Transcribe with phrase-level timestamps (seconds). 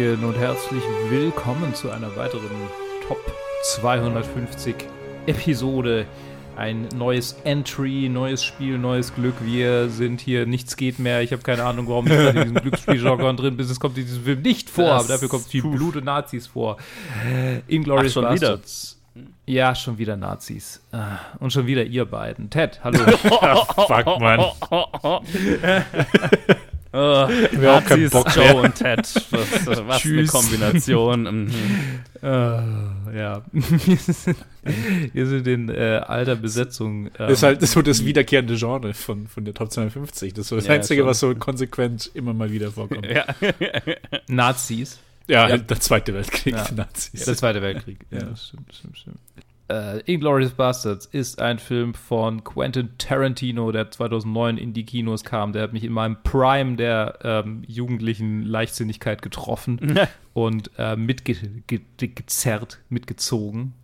[0.00, 2.48] Hallöchen und herzlich willkommen zu einer weiteren
[3.06, 3.18] Top
[3.64, 4.74] 250
[5.26, 6.06] Episode.
[6.56, 9.34] Ein neues Entry, neues Spiel, neues Glück.
[9.42, 11.20] Wir sind hier, nichts geht mehr.
[11.20, 13.66] Ich habe keine Ahnung, warum ich in diesem Glücksspieljargon drin bin.
[13.66, 15.60] Es kommt in diesem Film nicht vor, Das- aber dafür kommt viel.
[15.62, 16.78] Blut und Nazis vor.
[17.68, 18.48] Inglourious Ach, schon wieder?
[18.52, 18.96] Bastards.
[19.44, 20.80] Ja, schon wieder Nazis.
[20.92, 22.48] Ah, Und schon wieder ihr beiden.
[22.48, 23.00] Ted, hallo.
[23.18, 24.40] Fuck, Mann.
[26.92, 26.96] Oh,
[27.28, 28.56] Wir haben keinen Nazis, Bock Joe mehr.
[28.56, 28.98] und Ted.
[29.30, 30.26] Was, was eine.
[30.26, 31.22] Kombination.
[31.44, 31.50] Mhm.
[32.22, 32.26] Äh,
[33.16, 33.42] ja.
[35.12, 37.06] wir, sind, in äh, alter Besetzung.
[37.06, 40.34] Ähm, Das ist halt so das wiederkehrende Genre von, von der Top 250.
[40.34, 41.08] Das ist so das Ja, Einzige, schon.
[41.08, 43.06] was so konsequent immer mal wieder vorkommt.
[43.06, 43.24] Ja,
[43.60, 43.68] Ja.
[44.28, 44.98] Nazis.
[45.28, 46.66] halt der Zweite Weltkrieg, Ja.
[46.74, 47.24] Nazis.
[47.24, 47.98] Der Zweite Weltkrieg.
[48.10, 48.24] Ja, Ja.
[48.26, 49.18] das stimmt, stimmt, stimmt.
[49.70, 55.52] Äh, Inglourious Bastards ist ein Film von Quentin Tarantino, der 2009 in die Kinos kam.
[55.52, 59.96] Der hat mich in meinem Prime der ähm, jugendlichen Leichtsinnigkeit getroffen
[60.34, 63.74] und äh, mitgezerrt, mitgezogen.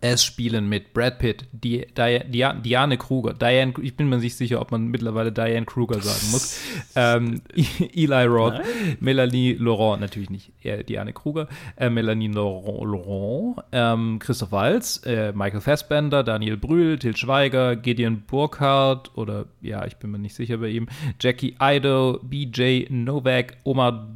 [0.00, 4.36] Es spielen mit Brad Pitt, Di Di Di Diane Kruger, Diane, ich bin mir nicht
[4.36, 6.60] sicher, ob man mittlerweile Diane Kruger sagen muss,
[6.96, 7.40] ähm,
[7.94, 8.60] Eli Roth,
[9.00, 15.32] Melanie Laurent, natürlich nicht äh, Diane Kruger, äh, Melanie Laurent, Laurent ähm, Christoph Waltz, äh,
[15.32, 20.58] Michael Fassbender, Daniel Brühl, Til Schweiger, Gideon Burkhardt oder ja, ich bin mir nicht sicher
[20.58, 20.88] bei ihm,
[21.20, 24.08] Jackie Ido, BJ Novak, Omar,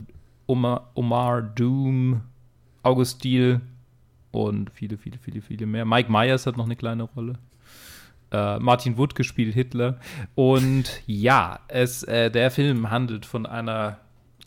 [0.47, 2.23] Omar, Omar Doom,
[2.83, 3.61] August Diel,
[4.33, 5.84] und viele, viele, viele, viele mehr.
[5.84, 7.38] Mike Myers hat noch eine kleine Rolle.
[8.33, 10.00] Äh, Martin Wood gespielt Hitler.
[10.34, 13.98] Und ja, es, äh, der Film handelt von einer,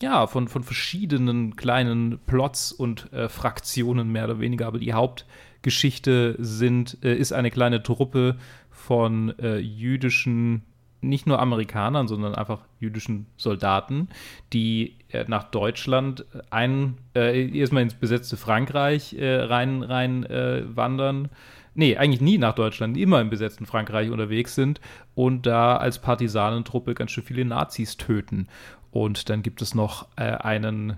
[0.01, 6.35] ja, von, von verschiedenen kleinen Plots und äh, Fraktionen mehr oder weniger, aber die Hauptgeschichte
[6.39, 8.37] sind, äh, ist eine kleine Truppe
[8.71, 10.63] von äh, jüdischen
[11.09, 14.09] nicht nur Amerikanern, sondern einfach jüdischen Soldaten,
[14.53, 21.29] die äh, nach Deutschland ein, äh, erstmal ins besetzte Frankreich äh, rein, rein äh, wandern.
[21.73, 24.79] Nee, eigentlich nie nach Deutschland, immer im besetzten Frankreich unterwegs sind
[25.13, 28.47] und da als Partisanentruppe ganz schön viele Nazis töten.
[28.91, 30.97] Und dann gibt es noch äh, einen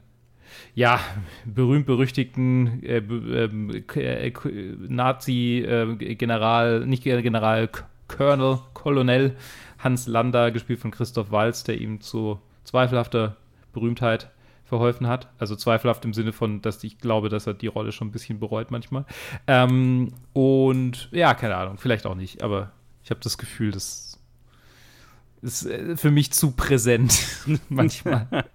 [0.75, 1.00] ja,
[1.45, 4.31] berühmt-berüchtigten äh, ähm, äh,
[4.88, 7.69] Nazi-General, nicht General,
[8.07, 9.35] Colonel, Colonel
[9.79, 13.38] Hans Lander, gespielt von Christoph Waltz, der ihm zu zweifelhafter
[13.73, 14.29] Berühmtheit
[14.65, 15.29] verholfen hat.
[15.39, 18.39] Also zweifelhaft im Sinne von, dass ich glaube, dass er die Rolle schon ein bisschen
[18.39, 19.05] bereut manchmal.
[19.47, 22.71] Ähm, und ja, keine Ahnung, vielleicht auch nicht, aber
[23.03, 24.19] ich habe das Gefühl, das
[25.41, 27.25] ist äh, für mich zu präsent
[27.69, 28.27] manchmal.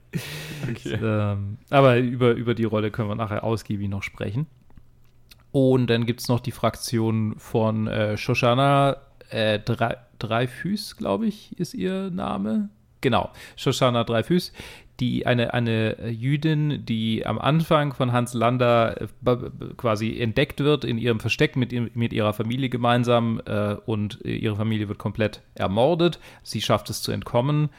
[0.71, 0.99] Okay.
[1.03, 4.47] Ähm, aber über, über die Rolle können wir nachher ausgiebig noch sprechen.
[5.53, 8.99] Und dann gibt es noch die Fraktion von äh, Shoshana
[9.33, 12.69] äh, Drei, Dreifüß, glaube ich, ist ihr Name.
[13.01, 14.53] Genau, Shoshana Dreifüß,
[15.01, 19.37] die eine, eine Jüdin, die am Anfang von Hans Lander äh,
[19.77, 24.57] quasi entdeckt wird in ihrem Versteck mit, mit ihrer Familie gemeinsam äh, und äh, ihre
[24.57, 26.21] Familie wird komplett ermordet.
[26.45, 27.71] Sie schafft es zu entkommen,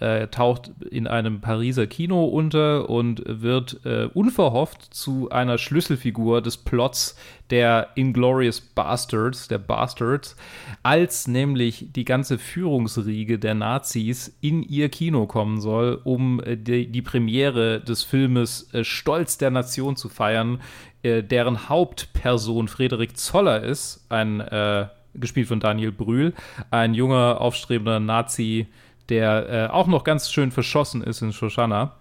[0.00, 6.56] äh, taucht in einem Pariser Kino unter und wird äh, unverhofft zu einer Schlüsselfigur des
[6.56, 7.16] Plots
[7.50, 10.36] der Inglorious Bastards, der Bastards,
[10.82, 16.90] als nämlich die ganze Führungsriege der Nazis in ihr Kino kommen soll, um äh, die,
[16.90, 20.60] die Premiere des Filmes äh, Stolz der Nation zu feiern,
[21.02, 26.34] äh, deren Hauptperson Frederik Zoller ist, ein äh, gespielt von Daniel Brühl,
[26.70, 28.66] ein junger, aufstrebender Nazi,
[29.08, 31.96] der äh, auch noch ganz schön verschossen ist in Shoshana.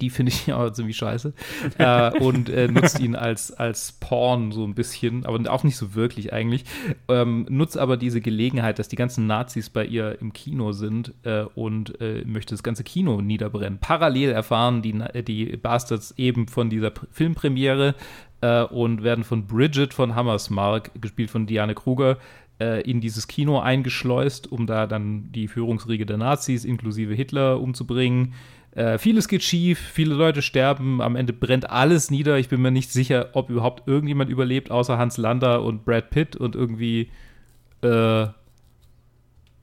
[0.00, 1.32] Die finde ich aber ziemlich scheiße.
[1.78, 5.94] äh, und äh, nutzt ihn als, als Porn so ein bisschen, aber auch nicht so
[5.94, 6.64] wirklich eigentlich.
[7.08, 11.42] Ähm, nutzt aber diese Gelegenheit, dass die ganzen Nazis bei ihr im Kino sind äh,
[11.42, 13.78] und äh, möchte das ganze Kino niederbrennen.
[13.80, 17.94] Parallel erfahren die, äh, die Bastards eben von dieser Pr- Filmpremiere
[18.70, 22.18] und werden von Bridget von Hammersmark, gespielt von Diane Kruger,
[22.60, 28.34] äh, in dieses Kino eingeschleust, um da dann die Führungsriege der Nazis inklusive Hitler umzubringen.
[28.72, 32.38] Äh, vieles geht schief, viele Leute sterben, am Ende brennt alles nieder.
[32.38, 36.36] Ich bin mir nicht sicher, ob überhaupt irgendjemand überlebt, außer Hans Lander und Brad Pitt
[36.36, 37.10] und irgendwie,
[37.82, 38.24] äh,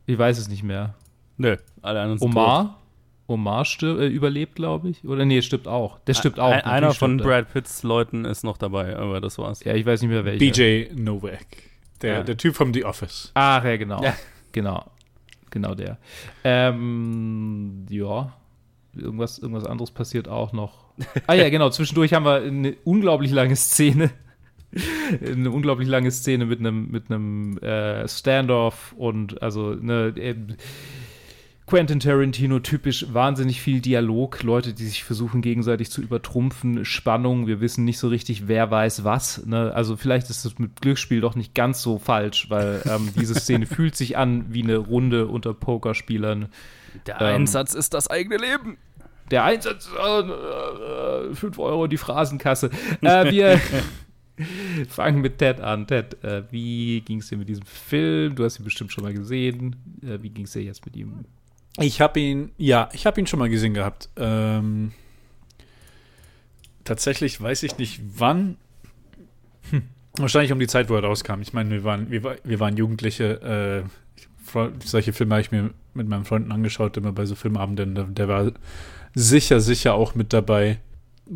[0.05, 0.95] ich weiß es nicht mehr.
[1.37, 2.81] Nö, alle anderen sind Omar?
[3.27, 5.03] Omar stirb, äh, überlebt, glaube ich.
[5.05, 5.99] Oder nee, stirbt auch.
[5.99, 6.19] Der tot.
[6.19, 6.51] stirbt auch.
[6.51, 7.25] Ein, einer von er.
[7.25, 9.63] Brad Pitts Leuten ist noch dabei, aber das war's.
[9.63, 10.39] Ja, ich weiß nicht mehr welcher.
[10.39, 11.45] BJ Novak.
[12.01, 12.23] Der, Ja.
[12.23, 13.31] der Typ vom The Office.
[13.33, 14.03] Ach ja, genau.
[14.03, 14.15] Ja.
[14.51, 14.85] Genau.
[15.49, 15.97] Genau der.
[16.43, 18.33] Ähm, ja.
[18.95, 20.85] Irgendwas, irgendwas anderes passiert auch noch.
[21.27, 21.69] Ah ja, genau.
[21.69, 24.11] Zwischendurch haben wir eine unglaublich lange Szene.
[25.25, 30.35] Eine unglaublich lange Szene mit einem mit einem äh, Standoff und also ne, äh,
[31.67, 37.59] Quentin Tarantino typisch wahnsinnig viel Dialog, Leute, die sich versuchen gegenseitig zu übertrumpfen, Spannung, wir
[37.59, 39.43] wissen nicht so richtig, wer weiß was.
[39.47, 39.71] Ne?
[39.73, 43.65] Also vielleicht ist es mit Glücksspiel doch nicht ganz so falsch, weil ähm, diese Szene
[43.65, 46.49] fühlt sich an wie eine Runde unter Pokerspielern.
[47.07, 48.77] Der ähm, Einsatz ist das eigene Leben.
[49.31, 52.69] Der Einsatz, äh, 5 äh, Euro die Phrasenkasse.
[53.01, 53.59] Äh, wir
[54.87, 55.87] fangen mit Ted an.
[55.87, 58.35] Ted, äh, wie ging es dir mit diesem Film?
[58.35, 59.75] Du hast ihn bestimmt schon mal gesehen.
[60.03, 61.25] Äh, wie ging es dir jetzt mit ihm?
[61.79, 64.09] Ich habe ihn, ja, ich habe ihn schon mal gesehen gehabt.
[64.15, 64.93] Ähm,
[66.83, 68.57] tatsächlich weiß ich nicht, wann.
[69.71, 69.83] Hm.
[70.17, 71.41] Wahrscheinlich um die Zeit, wo er rauskam.
[71.41, 73.83] Ich meine, wir waren, wir, wir waren Jugendliche.
[73.83, 73.89] Äh,
[74.83, 77.95] solche Filme habe ich mir mit meinen Freunden angeschaut, immer bei so Filmabenden.
[77.95, 78.51] Der, der war
[79.13, 80.79] sicher, sicher auch mit dabei.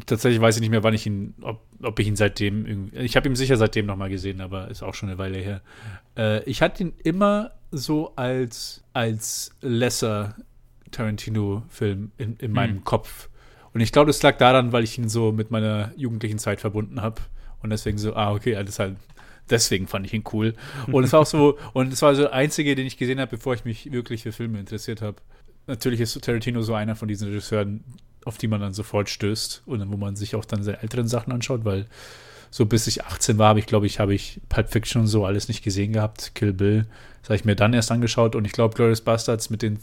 [0.05, 2.91] Tatsächlich weiß ich nicht mehr, wann ich ihn, ob, ob ich ihn seitdem.
[2.93, 5.61] Ich habe ihn sicher seitdem nochmal gesehen, aber ist auch schon eine Weile her.
[6.15, 10.35] Äh, ich hatte ihn immer so als, als lesser
[10.91, 12.83] Tarantino-Film in, in meinem hm.
[12.83, 13.29] Kopf.
[13.73, 17.01] Und ich glaube, das lag daran, weil ich ihn so mit meiner jugendlichen Zeit verbunden
[17.01, 17.21] habe.
[17.61, 18.95] Und deswegen so, ah, okay, alles halt.
[19.49, 20.53] Deswegen fand ich ihn cool.
[20.91, 23.31] Und es war auch so, und es war so der einzige, den ich gesehen habe,
[23.31, 25.17] bevor ich mich wirklich für Filme interessiert habe.
[25.65, 27.83] Natürlich ist Tarantino so einer von diesen Regisseuren,
[28.25, 31.33] auf die man dann sofort stößt und wo man sich auch dann seine älteren Sachen
[31.33, 31.87] anschaut, weil
[32.51, 35.25] so bis ich 18 war, habe ich, glaube ich, habe ich Pulp Fiction und so
[35.25, 36.33] alles nicht gesehen gehabt.
[36.35, 36.85] Kill Bill,
[37.21, 39.79] das habe ich mir dann erst angeschaut und ich glaube, Glorious Bastards mit den,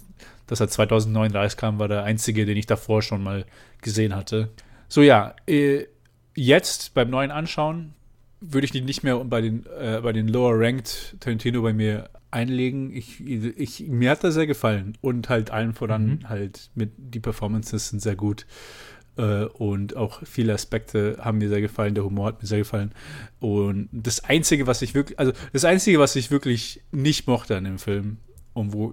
[0.47, 3.45] dass er 2009 rauskam, war der einzige, den ich davor schon mal
[3.83, 4.49] gesehen hatte.
[4.89, 5.87] So ja, äh,
[6.35, 7.95] jetzt beim neuen Anschauen
[8.41, 12.11] würde ich die nicht mehr bei den, äh, bei den Lower Ranked Tarantino bei mir
[12.31, 12.95] einlegen.
[12.95, 16.29] Ich, ich, mir hat das sehr gefallen und halt allen voran mhm.
[16.29, 18.47] halt mit die Performances sind sehr gut.
[19.17, 22.93] Äh, und auch viele Aspekte haben mir sehr gefallen, der Humor hat mir sehr gefallen.
[23.41, 27.65] Und das Einzige, was ich wirklich, also das Einzige, was ich wirklich nicht mochte an
[27.65, 28.19] dem Film
[28.53, 28.93] und wo,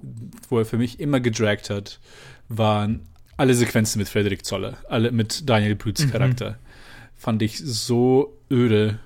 [0.49, 1.99] wo er für mich immer gedragt hat,
[2.47, 3.01] waren
[3.35, 6.11] alle Sequenzen mit Frederik Zoller, alle mit Daniel Brüts mhm.
[6.11, 6.51] Charakter.
[6.51, 6.55] Mhm.
[7.15, 8.99] Fand ich so öde.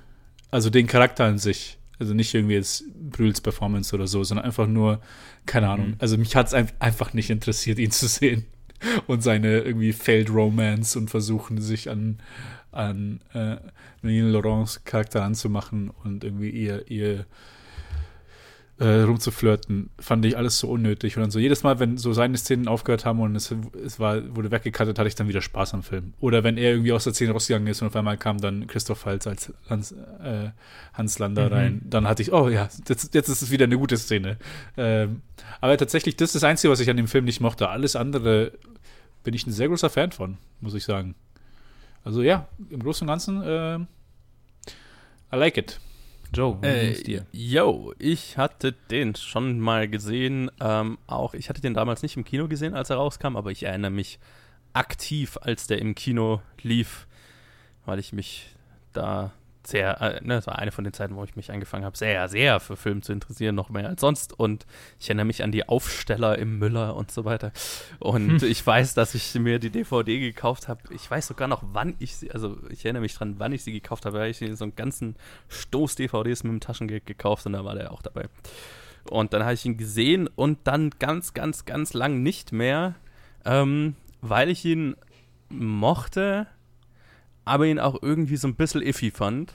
[0.51, 1.77] Also den Charakter an sich.
[1.99, 5.01] Also nicht irgendwie jetzt Brüls Performance oder so, sondern einfach nur,
[5.47, 5.87] keine Ahnung.
[5.89, 5.95] Mhm.
[5.97, 8.45] Also mich hat es einfach nicht interessiert, ihn zu sehen
[9.07, 12.19] und seine irgendwie Failed Romance und versuchen sich an,
[12.71, 13.57] an äh,
[14.01, 17.25] Nina Laurents Charakter anzumachen und irgendwie ihr, ihr
[18.79, 21.17] äh, rumzuflirten, fand ich alles so unnötig.
[21.17, 23.53] Und dann so jedes Mal, wenn so seine Szenen aufgehört haben und es,
[23.83, 26.13] es war, wurde weggekattet, hatte ich dann wieder Spaß am Film.
[26.19, 29.05] Oder wenn er irgendwie aus der Szene rausgegangen ist und auf einmal kam dann Christoph
[29.05, 30.49] Waltz als Hans, äh,
[30.93, 31.53] Hans Lander mhm.
[31.53, 34.37] rein, dann hatte ich, oh ja, jetzt, jetzt ist es wieder eine gute Szene.
[34.77, 35.21] Ähm,
[35.59, 37.69] aber tatsächlich, das ist das Einzige, was ich an dem Film nicht mochte.
[37.69, 38.51] Alles andere
[39.27, 41.13] bin ich ein sehr großer Fan von, muss ich sagen.
[42.05, 45.81] Also ja, im Großen und Ganzen, äh, I like it.
[46.33, 47.25] Joe, wie äh, dir?
[47.33, 50.49] Yo, ich hatte den schon mal gesehen.
[50.61, 53.63] Ähm, auch ich hatte den damals nicht im Kino gesehen, als er rauskam, aber ich
[53.63, 54.17] erinnere mich
[54.71, 57.05] aktiv, als der im Kino lief,
[57.85, 58.55] weil ich mich
[58.93, 59.33] da
[59.67, 62.27] sehr, äh, ne, das war eine von den Zeiten, wo ich mich angefangen habe, sehr,
[62.29, 64.37] sehr für Film zu interessieren, noch mehr als sonst.
[64.37, 64.65] Und
[64.99, 67.51] ich erinnere mich an die Aufsteller im Müller und so weiter.
[67.99, 68.49] Und hm.
[68.49, 70.81] ich weiß, dass ich mir die DVD gekauft habe.
[70.93, 73.71] Ich weiß sogar noch, wann ich sie, also ich erinnere mich dran, wann ich sie
[73.71, 75.15] gekauft habe, weil ich so einen ganzen
[75.49, 78.25] Stoß DVDs mit dem Taschengeld gekauft und da war der auch dabei.
[79.09, 82.95] Und dann habe ich ihn gesehen und dann ganz, ganz, ganz lang nicht mehr,
[83.45, 84.95] ähm, weil ich ihn
[85.49, 86.47] mochte
[87.47, 89.53] aber ihn auch irgendwie so ein bisschen iffy fand.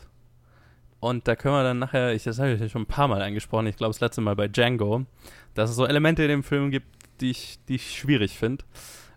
[1.00, 3.22] Und da können wir dann nachher, ich, das habe ich ja schon ein paar Mal
[3.22, 5.04] angesprochen, ich glaube das letzte Mal bei Django,
[5.54, 6.86] dass es so Elemente in dem Film gibt,
[7.20, 8.64] die ich, die ich schwierig finde.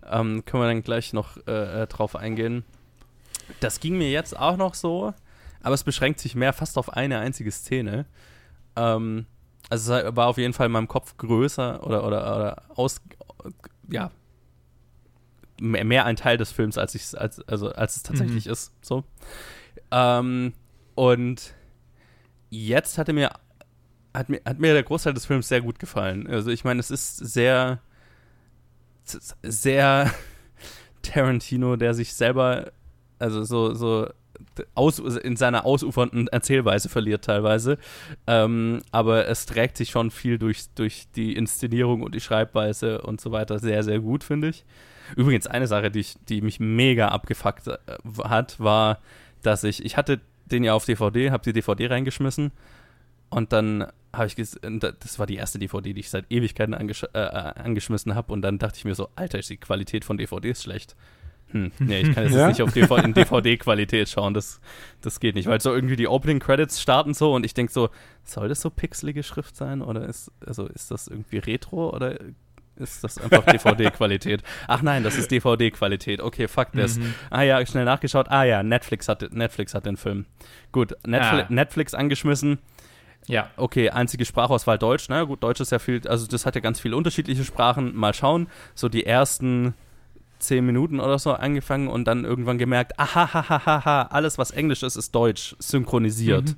[0.09, 2.63] Ähm, können wir dann gleich noch äh, äh, drauf eingehen.
[3.59, 5.13] Das ging mir jetzt auch noch so,
[5.61, 8.05] aber es beschränkt sich mehr fast auf eine einzige Szene.
[8.75, 9.27] Ähm,
[9.69, 13.01] also es war auf jeden Fall in meinem Kopf größer oder, oder, oder aus,
[13.89, 14.11] ja,
[15.59, 18.51] mehr, ein Teil des Films, als ich als, also als es tatsächlich mhm.
[18.51, 18.73] ist.
[18.81, 19.03] So.
[19.91, 20.53] Ähm,
[20.95, 21.53] und
[22.49, 23.31] jetzt hatte mir,
[24.13, 26.27] hat mir, hat mir der Großteil des Films sehr gut gefallen.
[26.27, 27.79] Also ich meine, es ist sehr,
[29.43, 30.11] sehr
[31.01, 32.71] Tarantino, der sich selber,
[33.19, 34.09] also so, so
[34.73, 37.77] aus, in seiner ausufernden Erzählweise verliert teilweise.
[38.27, 43.21] Ähm, aber es trägt sich schon viel durch, durch die Inszenierung und die Schreibweise und
[43.21, 44.65] so weiter sehr, sehr gut, finde ich.
[45.15, 47.77] Übrigens, eine Sache, die, ich, die mich mega abgefuckt äh,
[48.23, 48.99] hat, war,
[49.41, 52.51] dass ich, ich hatte den ja auf DVD, habe die DVD reingeschmissen
[53.29, 57.19] und dann habe ich, das war die erste DVD, die ich seit Ewigkeiten angesch äh,
[57.19, 60.63] äh, angeschmissen habe und dann dachte ich mir so, Alter, ist die Qualität von DVDs
[60.63, 60.95] schlecht.
[61.49, 62.47] Hm, nee, ich kann jetzt ja?
[62.47, 64.61] nicht auf DVD, in DVD-Qualität schauen, das,
[65.01, 67.89] das geht nicht, weil so irgendwie die Opening Credits starten so und ich denke so,
[68.23, 72.17] soll das so pixelige Schrift sein oder ist, also ist das irgendwie Retro oder
[72.77, 74.43] ist das einfach DVD-Qualität?
[74.67, 76.21] Ach nein, das ist DVD-Qualität.
[76.21, 76.97] Okay, fuck this.
[76.97, 77.13] Mhm.
[77.29, 78.27] Ah ja, schnell nachgeschaut.
[78.29, 80.25] Ah ja, Netflix hat, Netflix hat den Film.
[80.71, 81.45] Gut, Netfli ah.
[81.49, 82.59] Netflix angeschmissen.
[83.27, 83.49] Ja.
[83.57, 85.09] Okay, einzige Sprachauswahl Deutsch.
[85.09, 87.95] Na gut, Deutsch ist ja viel, also das hat ja ganz viele unterschiedliche Sprachen.
[87.95, 88.47] Mal schauen.
[88.75, 89.73] So die ersten
[90.39, 94.37] zehn Minuten oder so angefangen und dann irgendwann gemerkt, aha, ha, ha, ha, ha, alles
[94.37, 96.49] was Englisch ist, ist Deutsch, synchronisiert.
[96.49, 96.55] Mhm.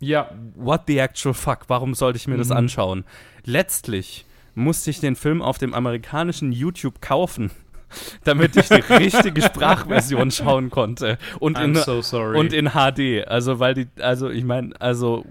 [0.00, 0.30] Ja.
[0.54, 1.60] What the actual fuck?
[1.68, 2.38] Warum sollte ich mir mhm.
[2.38, 3.04] das anschauen?
[3.44, 7.50] Letztlich musste ich den Film auf dem amerikanischen YouTube kaufen,
[8.24, 13.26] damit ich die richtige Sprachversion schauen konnte und in, so und in HD.
[13.26, 15.24] Also weil die, also ich meine, also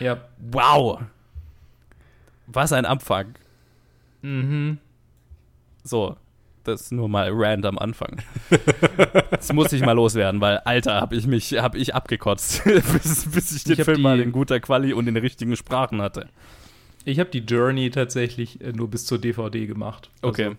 [0.00, 0.18] ja.
[0.38, 1.00] wow,
[2.46, 3.26] was ein Abfuck.
[4.22, 4.78] Mhm.
[5.84, 6.16] So,
[6.66, 8.22] das nur mal random Anfang.
[9.30, 13.52] das muss ich mal loswerden, weil Alter, habe ich mich, habe ich abgekotzt, bis, bis
[13.52, 16.28] ich den ich Film mal in guter Quali und in den richtigen Sprachen hatte.
[17.06, 20.10] Ich habe die Journey tatsächlich äh, nur bis zur DVD gemacht.
[20.22, 20.44] Okay.
[20.46, 20.56] Also,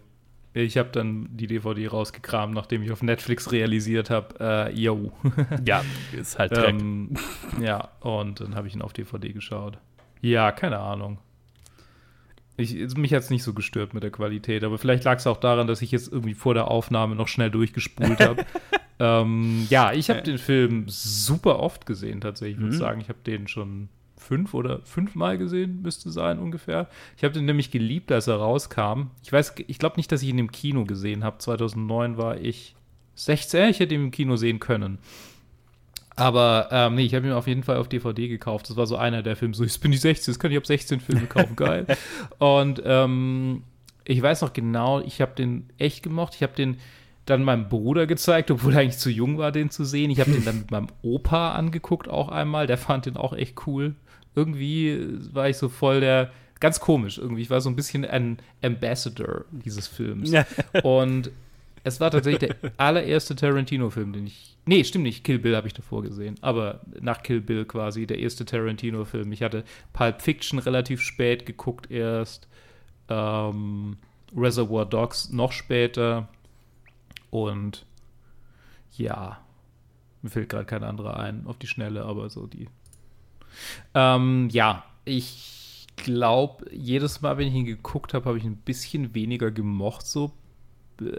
[0.53, 5.11] ich habe dann die DVD rausgekramt, nachdem ich auf Netflix realisiert habe, äh, yo.
[5.65, 5.83] ja,
[6.17, 6.69] ist halt Dreck.
[6.69, 7.15] Ähm,
[7.61, 9.77] ja, und dann habe ich ihn auf DVD geschaut.
[10.21, 11.19] Ja, keine Ahnung.
[12.55, 15.37] Ich, mich hat es nicht so gestört mit der Qualität, aber vielleicht lag es auch
[15.37, 18.45] daran, dass ich jetzt irgendwie vor der Aufnahme noch schnell durchgespult habe.
[18.99, 22.55] ähm, ja, ich habe den Film super oft gesehen, tatsächlich.
[22.55, 22.79] Ich würde mhm.
[22.79, 23.89] sagen, ich habe den schon
[24.27, 26.89] fünf oder fünfmal gesehen, müsste sein ungefähr.
[27.15, 29.11] Ich habe den nämlich geliebt, als er rauskam.
[29.23, 31.37] Ich weiß, ich glaube nicht, dass ich ihn im Kino gesehen habe.
[31.37, 32.75] 2009 war ich
[33.15, 34.99] 16, ich hätte ihn im Kino sehen können.
[36.17, 38.69] Aber ähm, nee, ich habe ihn auf jeden Fall auf DVD gekauft.
[38.69, 39.53] Das war so einer der Filme.
[39.53, 41.55] So, jetzt bin ich 16, jetzt kann ich ab 16 Filme kaufen.
[41.55, 41.85] Geil.
[42.37, 43.63] Und ähm,
[44.03, 46.33] ich weiß noch genau, ich habe den echt gemocht.
[46.35, 46.77] Ich habe den
[47.25, 50.09] dann meinem Bruder gezeigt, obwohl er eigentlich zu jung war, den zu sehen.
[50.09, 52.67] Ich habe den dann mit meinem Opa angeguckt auch einmal.
[52.67, 53.95] Der fand den auch echt cool.
[54.37, 57.41] Irgendwie war ich so voll der, ganz komisch irgendwie.
[57.41, 60.31] Ich war so ein bisschen ein Ambassador dieses Films.
[60.83, 61.31] Und
[61.83, 64.55] es war tatsächlich der allererste Tarantino-Film, den ich.
[64.65, 65.23] Nee, stimmt nicht.
[65.23, 66.35] Kill Bill habe ich davor gesehen.
[66.41, 69.31] Aber nach Kill Bill quasi der erste Tarantino-Film.
[69.31, 69.63] Ich hatte
[69.93, 72.47] Pulp Fiction relativ spät geguckt erst.
[73.09, 73.97] Ähm,
[74.35, 76.27] Reservoir Dogs noch später.
[77.31, 77.85] Und
[78.97, 79.39] ja,
[80.21, 82.67] mir fällt gerade kein anderer ein auf die Schnelle, aber so die.
[83.93, 89.13] Ähm, ja, ich glaube, jedes Mal, wenn ich ihn geguckt habe, habe ich ein bisschen
[89.15, 90.31] weniger gemocht, so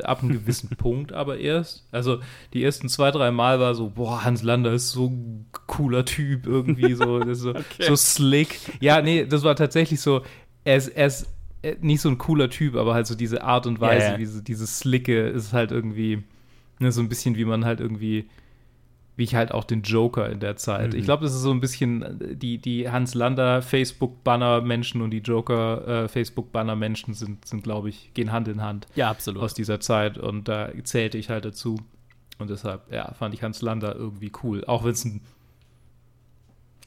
[0.02, 1.86] ab einem gewissen Punkt aber erst.
[1.92, 2.20] Also
[2.52, 6.46] die ersten zwei, drei Mal war so, boah, Hans Lander ist so ein cooler Typ
[6.46, 7.84] irgendwie, so, so, okay.
[7.86, 8.58] so slick.
[8.80, 10.22] Ja, nee, das war tatsächlich so,
[10.64, 11.26] er ist, er ist
[11.62, 14.16] äh, nicht so ein cooler Typ, aber halt so diese Art und Weise, yeah.
[14.16, 16.22] diese, dieses Slicke ist halt irgendwie
[16.78, 18.28] ne, so ein bisschen, wie man halt irgendwie
[19.18, 20.92] wie ich halt auch den Joker in der Zeit.
[20.92, 20.98] Mhm.
[21.00, 25.18] Ich glaube, das ist so ein bisschen äh, die, die Hans Lander Facebook-Banner-Menschen und die
[25.18, 28.86] Joker äh, Facebook-Banner-Menschen sind, sind glaube ich, gehen Hand in Hand.
[28.94, 29.42] Ja, absolut.
[29.42, 30.18] Aus dieser Zeit.
[30.18, 31.80] Und da zählte ich halt dazu.
[32.38, 34.64] Und deshalb, ja, fand ich Hans Lander irgendwie cool.
[34.64, 35.20] Auch wenn es ein,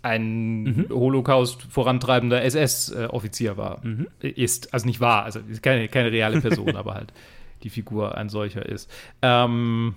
[0.02, 0.86] ein mhm.
[0.90, 3.86] Holocaust vorantreibender SS-Offizier war.
[3.86, 4.08] Mhm.
[4.22, 7.12] Ist, also nicht wahr, also keine, keine reale Person, aber halt
[7.64, 8.90] die Figur ein solcher ist.
[9.22, 9.96] Ähm,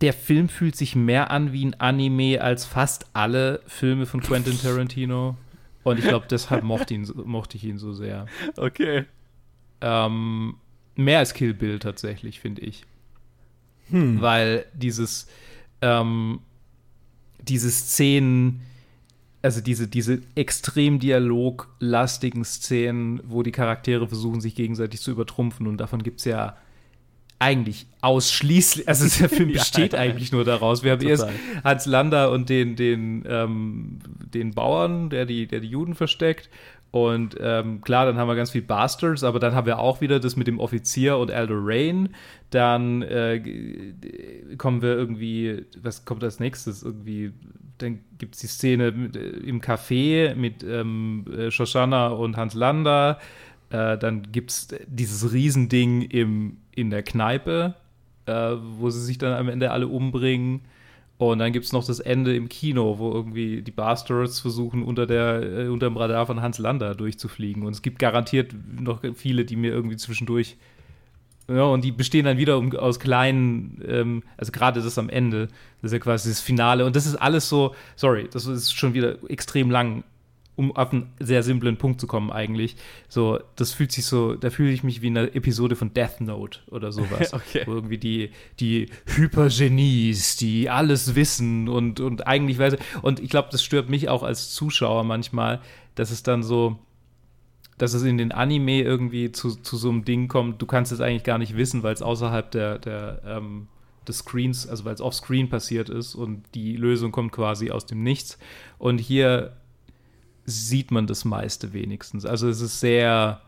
[0.00, 4.58] der Film fühlt sich mehr an wie ein Anime als fast alle Filme von Quentin
[4.60, 5.36] Tarantino.
[5.84, 8.26] Und ich glaube, deshalb mochte, ihn, mochte ich ihn so sehr.
[8.56, 9.04] Okay.
[9.80, 10.56] Ähm,
[10.96, 12.84] mehr als Kill Bill tatsächlich, finde ich.
[13.90, 14.20] Hm.
[14.20, 15.28] Weil dieses,
[15.80, 16.40] ähm,
[17.40, 18.62] diese Szenen,
[19.42, 25.76] also diese, diese extrem dialoglastigen Szenen, wo die Charaktere versuchen, sich gegenseitig zu übertrumpfen, und
[25.76, 26.56] davon gibt es ja
[27.38, 30.82] eigentlich ausschließlich, also der Film besteht ja, eigentlich nur daraus.
[30.82, 31.28] Wir haben total.
[31.28, 33.98] erst Hans Lander und den, den, ähm,
[34.32, 36.48] den Bauern, der die, der die Juden versteckt.
[36.92, 40.18] Und ähm, klar, dann haben wir ganz viel Bastards, aber dann haben wir auch wieder
[40.18, 42.14] das mit dem Offizier und Elder Rain.
[42.50, 43.42] Dann äh,
[44.56, 46.82] kommen wir irgendwie, was kommt als nächstes?
[46.82, 47.32] Irgendwie,
[47.76, 52.54] dann gibt es die Szene mit, äh, im Café mit ähm, äh, Shoshana und Hans
[52.54, 53.18] Lander.
[53.68, 57.74] Äh, dann gibt es dieses Riesending im in der Kneipe,
[58.26, 60.60] äh, wo sie sich dann am Ende alle umbringen.
[61.18, 65.06] Und dann gibt es noch das Ende im Kino, wo irgendwie die Bastards versuchen, unter,
[65.06, 67.62] der, äh, unter dem Radar von Hans Lander durchzufliegen.
[67.62, 70.56] Und es gibt garantiert noch viele, die mir irgendwie zwischendurch.
[71.48, 75.46] Ja, und die bestehen dann wieder um, aus kleinen, ähm, also gerade das am Ende,
[75.80, 76.84] das ist ja quasi das Finale.
[76.84, 80.04] Und das ist alles so, sorry, das ist schon wieder extrem lang,
[80.56, 82.76] um auf einen sehr simplen Punkt zu kommen eigentlich.
[83.08, 86.20] So, das fühlt sich so, da fühle ich mich wie in einer Episode von Death
[86.20, 87.32] Note oder sowas.
[87.32, 87.62] okay.
[87.66, 93.48] Wo irgendwie die, die Hypergenies, die alles wissen und, und eigentlich weiß Und ich glaube,
[93.52, 95.60] das stört mich auch als Zuschauer manchmal,
[95.94, 96.78] dass es dann so,
[97.76, 101.00] dass es in den Anime irgendwie zu, zu so einem Ding kommt, du kannst es
[101.02, 103.68] eigentlich gar nicht wissen, weil es außerhalb der, der ähm,
[104.08, 108.02] des Screens, also weil es off-screen passiert ist und die Lösung kommt quasi aus dem
[108.02, 108.38] Nichts.
[108.78, 109.56] Und hier
[110.46, 112.24] sieht man das meiste wenigstens.
[112.24, 113.40] Also es ist sehr.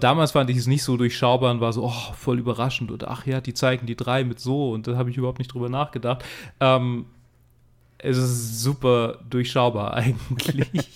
[0.00, 2.90] damals fand ich es nicht so durchschaubar und war so, oh, voll überraschend.
[2.90, 5.52] Und ach ja, die zeigen die drei mit so und da habe ich überhaupt nicht
[5.52, 6.24] drüber nachgedacht.
[6.60, 7.06] Ähm,
[7.98, 10.88] es ist super durchschaubar eigentlich.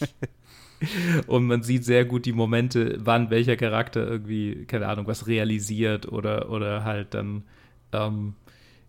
[1.26, 6.10] und man sieht sehr gut die Momente, wann welcher Charakter irgendwie, keine Ahnung, was realisiert
[6.10, 7.44] oder, oder halt dann
[7.92, 8.34] ähm,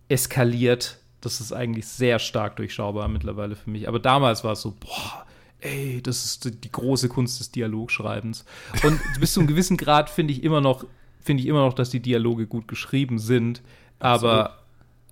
[0.09, 0.99] eskaliert.
[1.21, 3.87] Das ist eigentlich sehr stark durchschaubar mittlerweile für mich.
[3.87, 5.26] Aber damals war es so, boah,
[5.61, 8.45] ey, das ist die große Kunst des Dialogschreibens.
[8.83, 10.85] Und bis zu einem gewissen Grad finde ich immer noch,
[11.21, 13.61] finde ich immer noch, dass die Dialoge gut geschrieben sind.
[13.99, 14.63] Aber Absolut.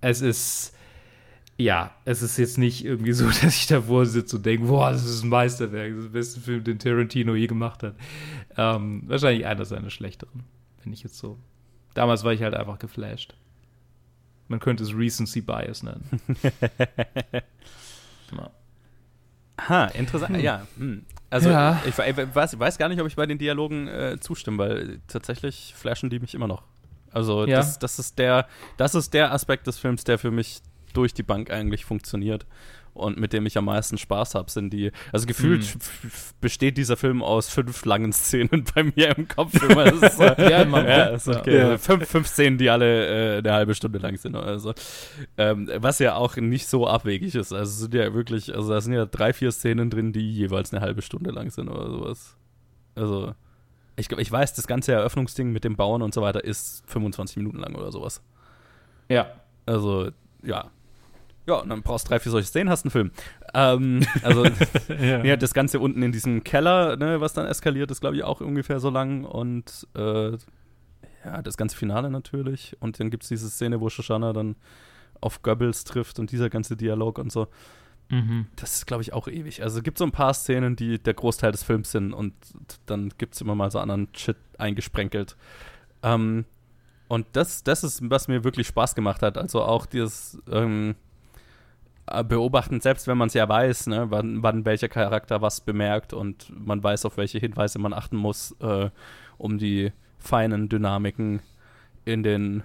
[0.02, 0.74] es ist,
[1.56, 5.04] ja, es ist jetzt nicht irgendwie so, dass ich davor sitze und denke, boah, das
[5.04, 7.96] ist ein Meisterwerk, das ist der beste Film, den Tarantino je gemacht hat.
[8.56, 10.44] Ähm, wahrscheinlich einer seiner schlechteren,
[10.82, 11.38] wenn ich jetzt so.
[11.94, 13.34] Damals war ich halt einfach geflasht.
[14.48, 16.04] Man könnte es Recency Bias nennen.
[18.32, 18.50] ja.
[19.58, 20.36] Ha, interessant.
[20.36, 20.42] Hm.
[20.42, 20.66] Ja.
[20.78, 21.04] Hm.
[21.30, 21.80] Also ja.
[21.84, 25.74] Ich, ich, weiß, weiß, gar nicht, ob ich bei den Dialogen äh, zustimme, weil tatsächlich
[25.76, 26.62] flashen die mich immer noch.
[27.10, 27.56] Also ja.
[27.56, 28.46] das, das, ist der,
[28.76, 30.60] das ist der Aspekt des Films, der für mich
[30.92, 32.46] durch die Bank eigentlich funktioniert
[32.96, 34.90] und mit dem ich am meisten Spaß habe, sind die.
[35.12, 36.10] Also gefühlt mhm.
[36.40, 39.54] besteht dieser Film aus fünf langen Szenen bei mir im Kopf.
[39.68, 39.92] Immer.
[39.92, 41.56] Ist, äh, ja, Mann, ja, ist okay.
[41.56, 41.78] Ja.
[41.78, 44.36] Fünf, fünf Szenen, die alle äh, eine halbe Stunde lang sind.
[44.36, 44.74] Also,
[45.36, 47.52] ähm, was ja auch nicht so abwegig ist.
[47.52, 50.80] Also sind ja wirklich, also da sind ja drei, vier Szenen drin, die jeweils eine
[50.80, 52.36] halbe Stunde lang sind oder sowas.
[52.94, 53.34] Also.
[53.98, 57.60] Ich, ich weiß, das ganze Eröffnungsding mit dem Bauen und so weiter ist 25 Minuten
[57.60, 58.20] lang oder sowas.
[59.08, 59.30] Ja.
[59.64, 60.10] Also,
[60.42, 60.70] ja,
[61.46, 63.10] ja, und dann brauchst du drei, vier solche Szenen, hast einen Film.
[63.54, 64.44] Ähm, also,
[64.88, 65.24] ja.
[65.24, 65.36] ja.
[65.36, 68.80] das Ganze unten in diesem Keller, ne, was dann eskaliert, ist, glaube ich, auch ungefähr
[68.80, 69.24] so lang.
[69.24, 70.32] Und äh,
[71.24, 72.76] ja, das ganze Finale natürlich.
[72.80, 74.56] Und dann gibt es diese Szene, wo Shoshana dann
[75.20, 77.48] auf Goebbels trifft und dieser ganze Dialog und so.
[78.08, 78.46] Mhm.
[78.56, 79.62] Das ist, glaube ich, auch ewig.
[79.62, 82.34] Also es gibt so ein paar Szenen, die der Großteil des Films sind und
[82.86, 85.36] dann gibt es immer mal so anderen Shit eingesprenkelt.
[86.02, 86.44] Ähm,
[87.08, 89.38] und das, das ist, was mir wirklich Spaß gemacht hat.
[89.38, 91.05] Also auch dieses, ähm, äh,
[92.28, 96.52] beobachten, selbst wenn man es ja weiß, ne, wann, wann, welcher Charakter was bemerkt und
[96.56, 98.90] man weiß, auf welche Hinweise man achten muss, äh,
[99.38, 101.40] um die feinen Dynamiken
[102.04, 102.62] in den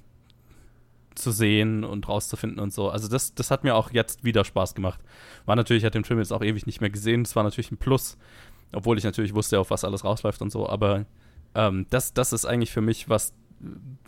[1.15, 2.91] zu sehen und rauszufinden und so.
[2.91, 5.01] Also das, das hat mir auch jetzt wieder Spaß gemacht.
[5.47, 7.71] War natürlich, ich hatte den Film jetzt auch ewig nicht mehr gesehen, das war natürlich
[7.71, 8.19] ein Plus,
[8.73, 11.07] obwohl ich natürlich wusste, auf was alles rausläuft und so, aber
[11.55, 13.33] ähm, das, das ist eigentlich für mich, was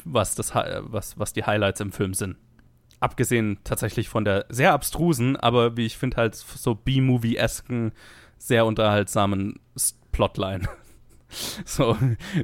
[0.05, 2.37] was, das, was, was die Highlights im Film sind.
[3.01, 7.93] Abgesehen tatsächlich von der sehr abstrusen, aber wie ich finde halt so B-Movie-esken,
[8.39, 9.61] sehr unterhaltsamen
[10.13, 10.69] Plotline.
[11.65, 11.97] so,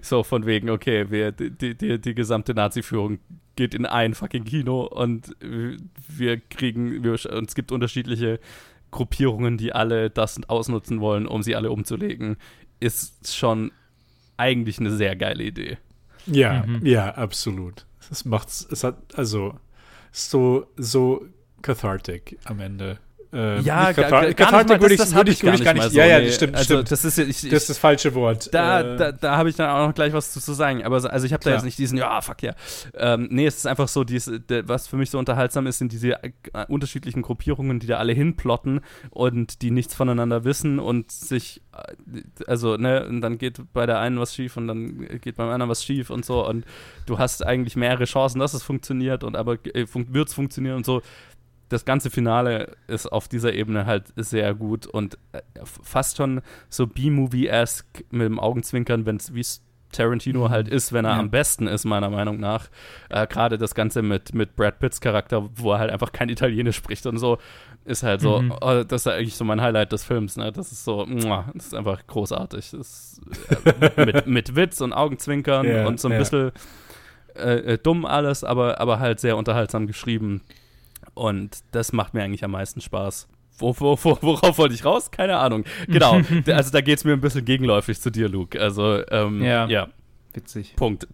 [0.02, 3.18] so von wegen, okay, wir, die, die, die gesamte Nazi-Führung
[3.56, 8.40] geht in ein fucking Kino und wir kriegen, wir, und es gibt unterschiedliche
[8.90, 12.36] Gruppierungen, die alle das ausnutzen wollen, um sie alle umzulegen,
[12.80, 13.72] ist schon
[14.36, 15.78] eigentlich eine sehr geile Idee.
[16.26, 16.84] Ja, mhm.
[16.86, 17.86] ja, absolut.
[18.10, 19.58] Es macht es hat also
[20.12, 21.26] so so
[21.62, 22.98] cathartic am Ende.
[23.34, 25.90] Äh, ja, gar, gar nicht würde ich, das, würde ich, würde ich gar nicht.
[25.90, 26.92] So, ja, ja, das stimmt, also, stimmt.
[26.92, 28.54] Das ist, ich, das ist das falsche Wort.
[28.54, 30.84] Da, äh, da, da habe ich dann auch noch gleich was zu, zu sagen.
[30.84, 32.54] Aber also ich habe da jetzt nicht diesen, ja, fuck ja.
[32.96, 34.30] Ähm, nee, es ist einfach so, dies,
[34.64, 36.30] was für mich so unterhaltsam ist, sind diese äh,
[36.68, 42.76] unterschiedlichen Gruppierungen, die da alle hinplotten und die nichts voneinander wissen und sich, äh, also,
[42.76, 45.82] ne, und dann geht bei der einen was schief und dann geht beim anderen was
[45.82, 46.46] schief und so.
[46.46, 46.64] Und
[47.06, 50.76] du hast eigentlich mehrere Chancen, dass es funktioniert und aber äh, fun wird es funktionieren
[50.76, 51.02] und so
[51.68, 56.86] das ganze Finale ist auf dieser Ebene halt sehr gut und äh, fast schon so
[56.86, 59.44] B-Movie-esque mit dem Augenzwinkern, wenn es wie
[59.94, 60.50] Tarantino mhm.
[60.50, 61.18] halt ist, wenn er ja.
[61.18, 62.68] am besten ist, meiner Meinung nach.
[63.08, 66.76] Äh, Gerade das Ganze mit, mit Brad Pitts Charakter, wo er halt einfach kein Italienisch
[66.76, 67.38] spricht und so,
[67.84, 68.52] ist halt so, mhm.
[68.60, 70.52] oh, das ist eigentlich so mein Highlight des Films, ne?
[70.52, 72.70] Das ist so, das ist einfach großartig.
[72.72, 73.20] Das
[73.64, 76.18] äh, mit, mit Witz und Augenzwinkern yeah, und so ein yeah.
[76.18, 76.52] bisschen
[77.36, 80.42] äh, äh, dumm alles, aber, aber halt sehr unterhaltsam geschrieben.
[81.14, 83.28] Und das macht mir eigentlich am meisten Spaß.
[83.58, 85.10] Wo, wo, wo, worauf wollte ich raus?
[85.10, 85.64] Keine Ahnung.
[85.86, 86.20] Genau.
[86.46, 88.60] also da geht es mir ein bisschen gegenläufig zu dir, Luke.
[88.60, 89.66] Also, ähm, ja.
[89.66, 89.88] ja.
[90.32, 90.74] Witzig.
[90.76, 91.06] Punkt.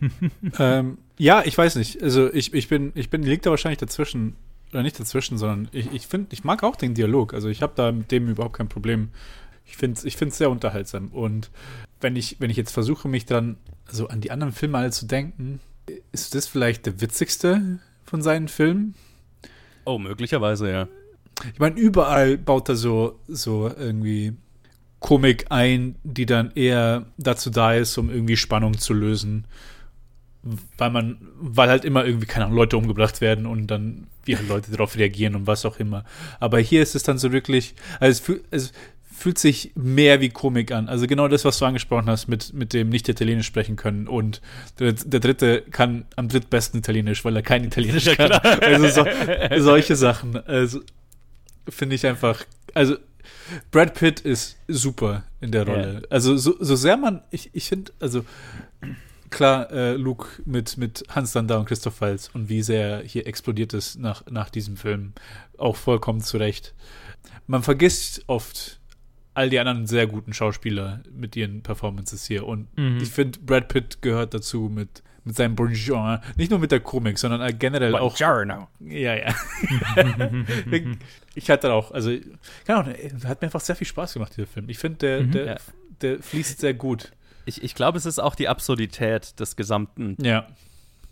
[0.58, 2.02] ähm, ja, ich weiß nicht.
[2.02, 4.36] Also ich, ich bin, ich bin, liegt da wahrscheinlich dazwischen,
[4.72, 7.32] oder nicht dazwischen, sondern ich, ich finde, ich mag auch den Dialog.
[7.32, 9.08] Also ich habe da mit dem überhaupt kein Problem.
[9.64, 11.08] Ich finde es ich find's sehr unterhaltsam.
[11.08, 11.50] Und
[12.00, 13.56] wenn ich, wenn ich jetzt versuche, mich dann
[13.88, 15.60] so an die anderen Filme alle zu denken,
[16.12, 18.94] ist das vielleicht der witzigste von seinen Filmen.
[19.84, 20.88] Oh, möglicherweise, ja.
[21.52, 24.34] Ich meine, überall baut er so, so irgendwie
[25.00, 29.46] Komik ein, die dann eher dazu da ist, um irgendwie Spannung zu lösen.
[30.78, 34.48] Weil man, weil halt immer irgendwie, keine Ahnung, Leute umgebracht werden und dann wie halt
[34.48, 36.04] Leute darauf reagieren und was auch immer.
[36.40, 38.72] Aber hier ist es dann so wirklich, also es, es
[39.16, 40.90] fühlt sich mehr wie Komik an.
[40.90, 44.08] Also genau das, was du angesprochen hast, mit, mit dem nicht Italienisch sprechen können.
[44.08, 44.42] Und
[44.78, 48.30] der, der Dritte kann am drittbesten Italienisch, weil er kein Italienisch kann.
[48.32, 49.06] Also so,
[49.58, 50.36] solche Sachen.
[50.46, 50.80] Also
[51.66, 52.96] finde ich einfach, also
[53.70, 55.92] Brad Pitt ist super in der Rolle.
[55.92, 56.02] Yeah.
[56.10, 58.22] Also so, so sehr man, ich, ich finde, also
[59.30, 63.72] klar, äh, Luke mit, mit Hans Landa und Christoph Waltz und wie sehr hier explodiert
[63.72, 65.14] ist nach, nach diesem Film,
[65.56, 66.74] auch vollkommen zu Recht.
[67.46, 68.78] Man vergisst oft
[69.36, 72.98] all die anderen sehr guten Schauspieler mit ihren Performances hier und mhm.
[73.00, 77.18] ich finde, Brad Pitt gehört dazu mit mit seinem Bonjour, nicht nur mit der Komik,
[77.18, 78.54] sondern generell Buongiorno.
[78.54, 78.68] auch.
[78.78, 79.34] Ja, ja.
[81.34, 82.12] ich hatte auch, also,
[82.64, 82.94] keine Ahnung,
[83.24, 84.68] hat mir einfach sehr viel Spaß gemacht, dieser Film.
[84.68, 85.56] Ich finde, der, mhm, der, ja.
[86.00, 87.10] der fließt sehr gut.
[87.44, 90.46] Ich, ich glaube, es ist auch die Absurdität des gesamten ja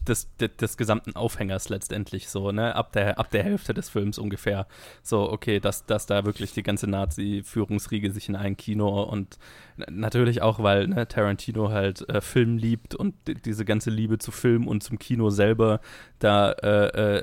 [0.04, 2.74] des, des, des, gesamten Aufhängers letztendlich so, ne?
[2.74, 4.66] Ab der, ab der Hälfte des Films ungefähr.
[5.02, 9.38] So, okay, dass, dass da wirklich die ganze Nazi-Führungsriege sich in ein Kino und
[9.76, 13.14] natürlich auch, weil ne, Tarantino halt äh, Film liebt und
[13.44, 15.80] diese ganze Liebe zu Film und zum Kino selber
[16.18, 17.22] da äh, äh,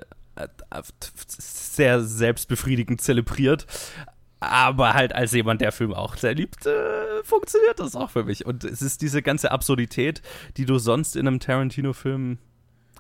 [1.28, 3.68] sehr selbstbefriedigend zelebriert.
[4.40, 8.44] Aber halt als jemand, der Film auch sehr liebt, äh, funktioniert das auch für mich.
[8.46, 10.24] Und es ist diese ganze Absurdität,
[10.58, 12.40] die du sonst in einem Tarantino-Film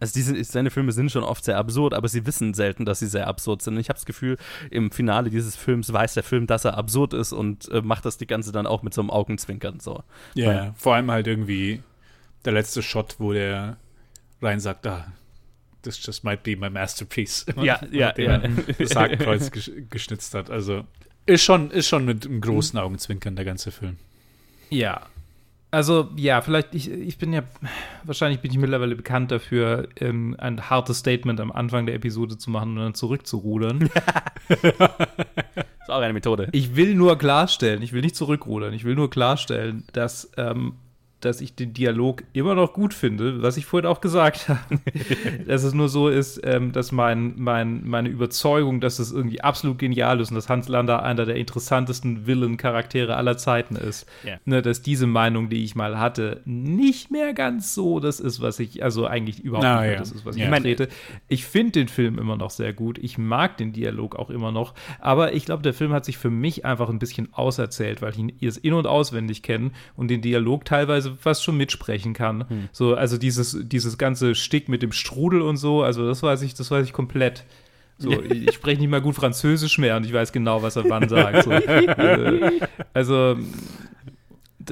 [0.01, 3.07] also diese, seine Filme sind schon oft sehr absurd, aber sie wissen selten, dass sie
[3.07, 3.75] sehr absurd sind.
[3.75, 4.37] Und ich habe das Gefühl,
[4.71, 8.17] im Finale dieses Films weiß der Film, dass er absurd ist und äh, macht das
[8.17, 10.03] die ganze dann auch mit so einem Augenzwinkern so.
[10.33, 11.83] Ja, yeah, vor allem halt irgendwie
[12.45, 13.77] der letzte Shot, wo der
[14.41, 15.05] rein sagt, ah,
[15.83, 17.45] this just might be my masterpiece.
[17.61, 18.41] Ja, ja, ja.
[18.79, 20.49] Das Hakenkreuz geschnitzt hat.
[20.49, 20.83] Also
[21.27, 23.97] ist schon, ist schon mit einem großen Augenzwinkern der ganze Film.
[24.71, 25.05] Ja,
[25.71, 27.43] also ja, vielleicht, ich, ich bin ja,
[28.03, 32.51] wahrscheinlich bin ich mittlerweile bekannt dafür, ähm, ein hartes Statement am Anfang der Episode zu
[32.51, 33.89] machen und dann zurückzurudern.
[34.49, 36.49] das ist auch eine Methode.
[36.51, 40.73] Ich will nur klarstellen, ich will nicht zurückrudern, ich will nur klarstellen, dass ähm,
[41.25, 44.59] dass ich den Dialog immer noch gut finde, was ich vorhin auch gesagt habe.
[45.47, 49.79] dass es nur so ist, ähm, dass mein, mein, meine Überzeugung, dass es irgendwie absolut
[49.79, 54.39] genial ist und dass Hans Lander einer der interessantesten Villain-Charaktere aller Zeiten ist, yeah.
[54.45, 58.59] ne, dass diese Meinung, die ich mal hatte, nicht mehr ganz so das ist, was
[58.59, 59.99] ich, also eigentlich überhaupt Na, nicht ja.
[59.99, 60.87] das ist, was ich vertrete.
[61.27, 62.97] Ich finde den Film immer noch sehr gut.
[62.97, 64.73] Ich mag den Dialog auch immer noch.
[64.99, 68.17] Aber ich glaube, der Film hat sich für mich einfach ein bisschen auserzählt, weil ich
[68.17, 72.49] ihn in- und auswendig kenne und den Dialog teilweise fast schon mitsprechen kann.
[72.49, 72.69] Hm.
[72.71, 76.53] So, also dieses, dieses ganze Stick mit dem Strudel und so, also das weiß ich,
[76.53, 77.43] das weiß ich komplett.
[77.97, 81.07] So, ich spreche nicht mal gut Französisch mehr und ich weiß genau, was er wann
[81.07, 81.43] sagt.
[81.43, 81.51] So.
[81.51, 82.59] Äh,
[82.93, 83.37] also,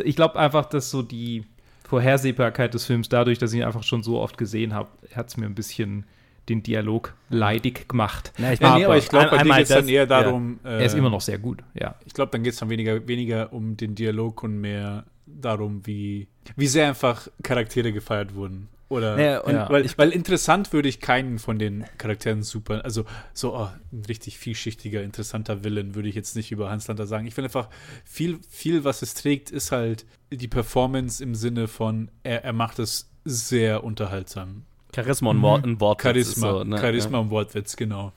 [0.03, 1.45] ich glaube einfach, dass so die
[1.87, 5.37] Vorhersehbarkeit des Films, dadurch, dass ich ihn einfach schon so oft gesehen habe, hat es
[5.37, 6.05] mir ein bisschen
[6.49, 8.33] den Dialog leidig gemacht.
[8.37, 10.59] Na, ich, nee, aber ich glaube, bei dir geht es dann eher darum.
[10.63, 10.71] Ja.
[10.71, 11.95] er ist immer noch sehr gut, ja.
[12.05, 16.27] Ich glaube, dann geht es dann weniger, weniger um den Dialog und mehr darum, wie,
[16.55, 18.69] wie sehr einfach Charaktere gefeiert wurden.
[18.89, 19.69] Oder ja, und, ja.
[19.69, 24.39] Weil, weil interessant würde ich keinen von den Charakteren super, also so oh, ein richtig
[24.39, 27.27] vielschichtiger, interessanter Villain würde ich jetzt nicht über Hans Lander sagen.
[27.27, 27.69] Ich finde einfach,
[28.03, 32.79] viel, viel, was es trägt, ist halt die Performance im Sinne von, er, er macht
[32.79, 34.65] es sehr unterhaltsam.
[34.95, 36.03] Charisma und Wort, ein Wortwitz.
[36.03, 36.79] Charisma, so, ne?
[36.79, 37.23] Charisma ja.
[37.23, 38.11] und Wortwitz, genau.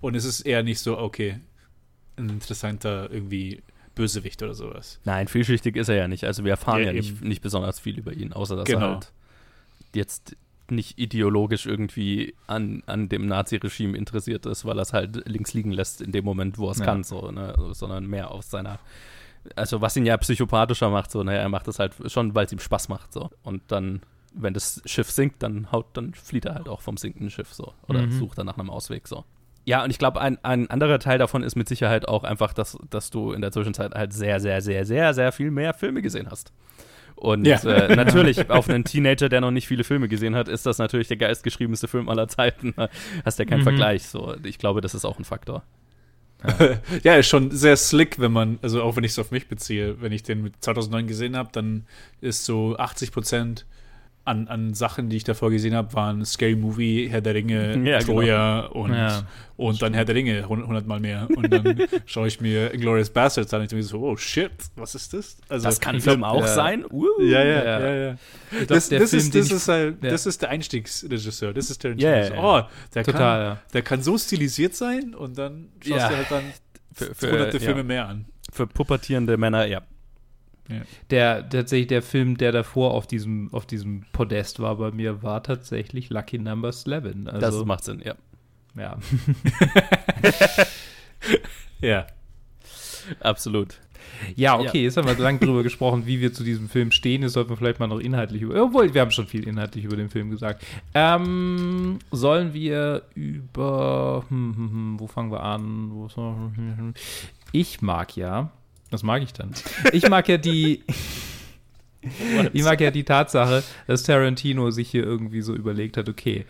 [0.00, 1.40] Und es ist eher nicht so, okay,
[2.16, 3.60] ein interessanter irgendwie
[3.94, 5.00] Bösewicht oder sowas.
[5.04, 6.24] Nein, vielschichtig ist er ja nicht.
[6.24, 8.80] Also wir erfahren ja, ja nicht, nicht besonders viel über ihn, außer dass genau.
[8.80, 9.12] er halt
[9.94, 10.36] jetzt
[10.70, 15.72] nicht ideologisch irgendwie an, an dem Nazi-Regime interessiert ist, weil er es halt links liegen
[15.72, 16.84] lässt in dem Moment, wo er es ja.
[16.84, 17.54] kann, so, ne?
[17.72, 18.78] sondern mehr aus seiner,
[19.54, 21.42] also was ihn ja psychopathischer macht, so, naja, ne?
[21.44, 23.30] er macht es halt schon, weil es ihm Spaß macht, so.
[23.42, 24.00] Und dann,
[24.34, 27.74] wenn das Schiff sinkt, dann haut, dann flieht er halt auch vom sinkenden Schiff, so.
[27.88, 28.12] Oder mhm.
[28.12, 29.24] sucht dann nach einem Ausweg, so.
[29.64, 32.76] Ja, und ich glaube, ein, ein anderer Teil davon ist mit Sicherheit auch einfach, dass,
[32.90, 36.28] dass du in der Zwischenzeit halt sehr, sehr, sehr, sehr, sehr viel mehr Filme gesehen
[36.30, 36.52] hast.
[37.14, 37.62] Und ja.
[37.62, 41.06] äh, natürlich, auf einen Teenager, der noch nicht viele Filme gesehen hat, ist das natürlich
[41.06, 42.74] der geistgeschriebenste Film aller Zeiten.
[43.24, 43.64] Hast ja keinen mhm.
[43.64, 44.08] Vergleich.
[44.08, 45.62] So, ich glaube, das ist auch ein Faktor.
[46.42, 46.78] Ja.
[47.04, 50.00] ja, ist schon sehr slick, wenn man, also auch wenn ich es auf mich beziehe,
[50.00, 51.86] wenn ich den mit 2009 gesehen habe, dann
[52.20, 53.66] ist so 80 Prozent
[54.24, 57.98] an, an Sachen, die ich davor gesehen habe, waren Scary Movie, Herr der Ringe, ja,
[57.98, 58.12] genau.
[58.12, 58.84] Troja genau.
[58.84, 59.22] und, ja,
[59.56, 61.28] und dann Herr der Ringe hundertmal mehr.
[61.34, 64.94] Und dann schaue ich mir Glorious Bastards an und ich denke so, oh shit, was
[64.94, 65.36] ist das?
[65.48, 66.84] Also, das kann Film auch sein?
[66.90, 68.16] Uh, ja, ja, ja, ja.
[68.50, 72.10] Glaub, das, das, Film, ist, das, ist halt, das ist der Einstiegsregisseur, das ist Tarantino.
[72.10, 72.62] Yeah, oh,
[72.94, 76.44] der, Total, kann, der kann so stilisiert sein und dann schaust du halt dann
[76.92, 78.26] für, für hunderte Filme mehr an.
[78.52, 79.82] Für pubertierende Männer, ja.
[80.68, 80.82] Ja.
[81.10, 85.42] Der tatsächlich der Film, der davor auf diesem, auf diesem Podest war bei mir, war
[85.42, 87.26] tatsächlich Lucky Number 11.
[87.26, 88.14] Also, das macht Sinn, ja.
[88.76, 88.98] Ja.
[91.80, 92.06] ja.
[93.20, 93.80] Absolut.
[94.36, 94.84] Ja, okay, ja.
[94.84, 97.22] jetzt haben wir lange drüber gesprochen, wie wir zu diesem Film stehen.
[97.22, 98.62] Jetzt sollten wir vielleicht mal noch inhaltlich über.
[98.62, 100.64] Obwohl, wir haben schon viel inhaltlich über den Film gesagt.
[100.94, 104.24] Ähm, sollen wir über.
[104.28, 106.94] Hm, hm, hm, wo fangen wir an?
[107.52, 108.52] Ich mag ja
[108.92, 109.50] was mag ich dann?
[109.92, 110.82] Ich mag ja die.
[112.52, 116.44] ich mag ja die Tatsache, dass Tarantino sich hier irgendwie so überlegt hat, okay,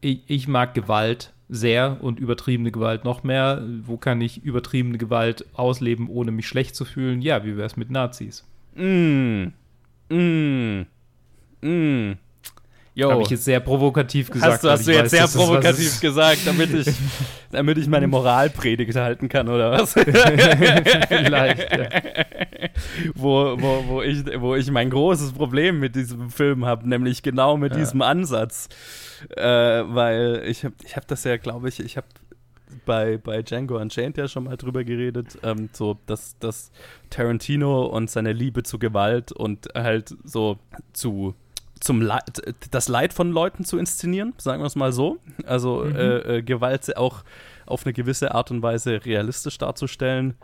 [0.00, 3.62] ich, ich, mag Gewalt sehr und übertriebene Gewalt noch mehr.
[3.84, 7.22] Wo kann ich übertriebene Gewalt ausleben, ohne mich schlecht zu fühlen?
[7.22, 8.44] Ja, wie wäre es mit Nazis?
[8.74, 9.48] Mm.
[10.08, 10.86] Mm.
[11.62, 12.12] Mm.
[13.00, 14.52] Habe ich jetzt sehr provokativ gesagt.
[14.52, 16.94] Hast du, hast du jetzt weiß, sehr provokativ gesagt, damit ich,
[17.50, 19.92] damit ich meine Moralpredigt halten kann, oder was?
[21.08, 21.88] Vielleicht, ja.
[23.14, 27.56] wo, wo, wo, ich, wo ich mein großes Problem mit diesem Film habe, nämlich genau
[27.56, 27.78] mit ja.
[27.78, 28.68] diesem Ansatz.
[29.36, 32.08] Äh, weil ich habe ich hab das ja, glaube ich, ich habe
[32.84, 36.72] bei, bei Django Unchained ja schon mal drüber geredet, ähm, so dass, dass
[37.10, 40.58] Tarantino und seine Liebe zu Gewalt und halt so
[40.92, 41.34] zu
[41.82, 45.18] zum Leid, das Leid von Leuten zu inszenieren, sagen wir es mal so.
[45.44, 45.96] Also mhm.
[45.96, 47.24] äh, äh, Gewalt auch
[47.66, 50.34] auf eine gewisse Art und Weise realistisch darzustellen.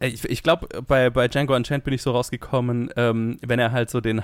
[0.00, 3.72] Äh, ich, ich glaube, bei, bei Django Unchained bin ich so rausgekommen, ähm, wenn er
[3.72, 4.22] halt so den,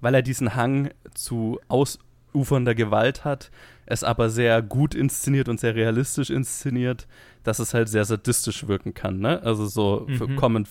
[0.00, 3.50] weil er diesen Hang zu ausufernder Gewalt hat,
[3.86, 7.06] es aber sehr gut inszeniert und sehr realistisch inszeniert,
[7.42, 9.18] dass es halt sehr sadistisch wirken kann.
[9.18, 9.42] Ne?
[9.42, 10.36] Also so mhm.
[10.36, 10.68] kommen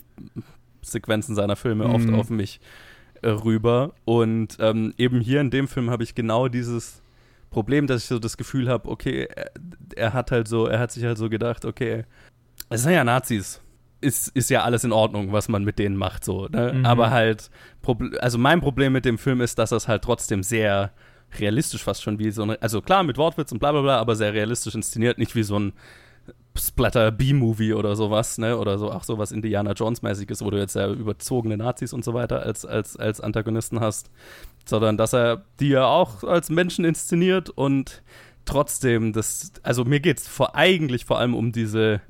[0.83, 1.95] Sequenzen seiner Filme mhm.
[1.95, 2.59] oft auf mich
[3.21, 3.93] äh, rüber.
[4.05, 7.01] Und ähm, eben hier in dem Film habe ich genau dieses
[7.49, 9.51] Problem, dass ich so das Gefühl habe, okay, er,
[9.95, 12.05] er, hat halt so, er hat sich halt so gedacht, okay,
[12.69, 13.61] es sind ja Nazis.
[13.99, 16.47] Ist, ist ja alles in Ordnung, was man mit denen macht, so.
[16.47, 16.73] Ne?
[16.73, 16.85] Mhm.
[16.87, 17.51] Aber halt,
[18.19, 20.91] also mein Problem mit dem Film ist, dass das halt trotzdem sehr
[21.39, 24.15] realistisch fast schon wie so eine, also klar mit Wortwitz und bla bla bla, aber
[24.15, 25.73] sehr realistisch inszeniert, nicht wie so ein
[26.57, 28.57] Splatter B-Movie oder sowas, ne?
[28.57, 32.43] Oder so auch sowas Indiana Jones-mäßiges, wo du jetzt ja überzogene Nazis und so weiter
[32.43, 34.11] als, als, als Antagonisten hast.
[34.65, 38.03] Sondern dass er die ja auch als Menschen inszeniert und
[38.45, 42.01] trotzdem das, also mir geht es vor, eigentlich vor allem um diese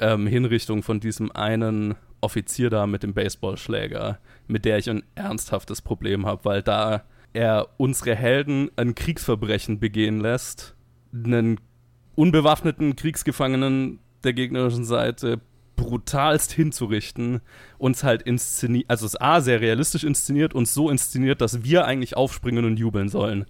[0.00, 5.82] ähm, Hinrichtung von diesem einen Offizier da mit dem Baseballschläger, mit der ich ein ernsthaftes
[5.82, 10.74] Problem habe, weil da er unsere Helden ein Kriegsverbrechen begehen lässt,
[11.12, 11.60] einen
[12.18, 15.40] unbewaffneten Kriegsgefangenen der gegnerischen Seite
[15.76, 17.40] brutalst hinzurichten,
[17.78, 22.16] uns halt inszeniert, also es A, sehr realistisch inszeniert und so inszeniert, dass wir eigentlich
[22.16, 23.46] aufspringen und jubeln sollen.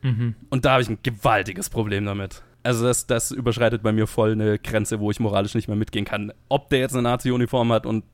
[0.00, 0.36] Mhm.
[0.48, 2.42] Und da habe ich ein gewaltiges Problem damit.
[2.62, 6.06] Also das, das überschreitet bei mir voll eine Grenze, wo ich moralisch nicht mehr mitgehen
[6.06, 6.32] kann.
[6.48, 8.04] Ob der jetzt eine Nazi-Uniform hat und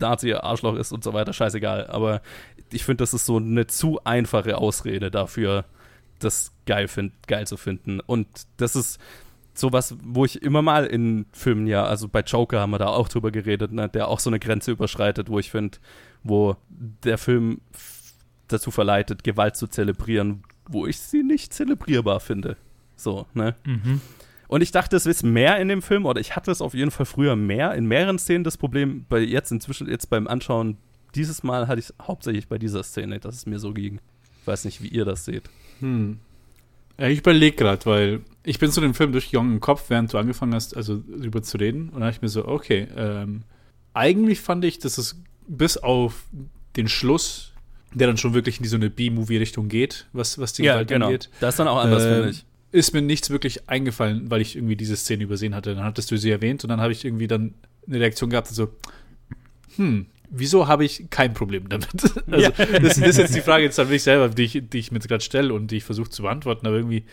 [0.00, 1.86] Nazi-Arschloch ist und so weiter, scheißegal.
[1.86, 2.22] Aber
[2.72, 5.64] ich finde, das ist so eine zu einfache Ausrede dafür,
[6.24, 8.00] das geil, find, geil zu finden.
[8.00, 9.00] Und das ist
[9.54, 13.08] sowas, wo ich immer mal in Filmen ja, also bei Joker haben wir da auch
[13.08, 15.78] drüber geredet, ne, der auch so eine Grenze überschreitet, wo ich finde,
[16.22, 17.60] wo der Film
[18.48, 22.56] dazu verleitet, Gewalt zu zelebrieren, wo ich sie nicht zelebrierbar finde.
[22.96, 23.56] So, ne?
[23.64, 24.00] Mhm.
[24.48, 26.90] Und ich dachte, es ist mehr in dem Film, oder ich hatte es auf jeden
[26.90, 30.76] Fall früher mehr, in mehreren Szenen das Problem, bei jetzt inzwischen, jetzt beim Anschauen,
[31.14, 34.00] dieses Mal hatte ich es hauptsächlich bei dieser Szene, dass es mir so ging.
[34.40, 35.48] Ich weiß nicht, wie ihr das seht.
[35.82, 36.18] Hm.
[36.98, 40.18] Ja, ich überlege gerade, weil ich bin zu dem Film durchgegangen im Kopf, während du
[40.18, 41.88] angefangen hast, also darüber zu reden.
[41.88, 43.42] Und dann habe ich mir so, okay, ähm,
[43.94, 46.24] eigentlich fand ich, dass es bis auf
[46.76, 47.52] den Schluss,
[47.92, 50.88] der dann schon wirklich in die so eine B-Movie-Richtung geht, was, was die ja, Gewalt
[50.88, 51.06] genau.
[51.06, 51.28] angeht.
[51.40, 52.44] Das ist dann auch anders, äh, finde ich.
[52.72, 55.74] Ist mir nichts wirklich eingefallen, weil ich irgendwie diese Szene übersehen hatte.
[55.74, 57.54] Dann hattest du sie erwähnt und dann habe ich irgendwie dann
[57.86, 58.68] eine Reaktion gehabt so,
[59.76, 61.88] hm, wieso habe ich kein Problem damit?
[62.32, 62.50] Also, ja.
[62.50, 65.00] das, das, ist jetzt die Frage jetzt an mich selber, die ich, die ich mir
[65.00, 67.04] gerade stelle und die ich versuche zu beantworten, aber irgendwie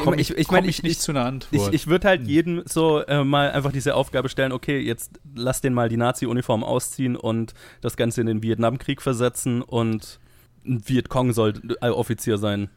[0.00, 1.68] komme ich, ich, ich, komm ich, nicht zu einer Antwort.
[1.68, 2.28] Ich, ich würde halt hm.
[2.28, 6.64] jedem so äh, mal einfach diese Aufgabe stellen, okay, jetzt lass den mal die Nazi-Uniform
[6.64, 10.18] ausziehen und das Ganze in den Vietnamkrieg versetzen und
[10.66, 12.70] ein Vietcong soll äh, Offizier sein.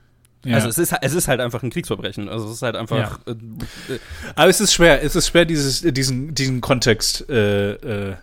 [0.45, 0.55] Ja.
[0.55, 2.29] Also es ist, es ist halt einfach ein Kriegsverbrechen.
[2.29, 3.19] Also es ist halt einfach.
[3.25, 3.33] Ja.
[3.33, 3.99] Äh, äh,
[4.35, 8.15] Aber es ist schwer, es ist schwer, dieses, diesen, diesen Kontext äh, äh,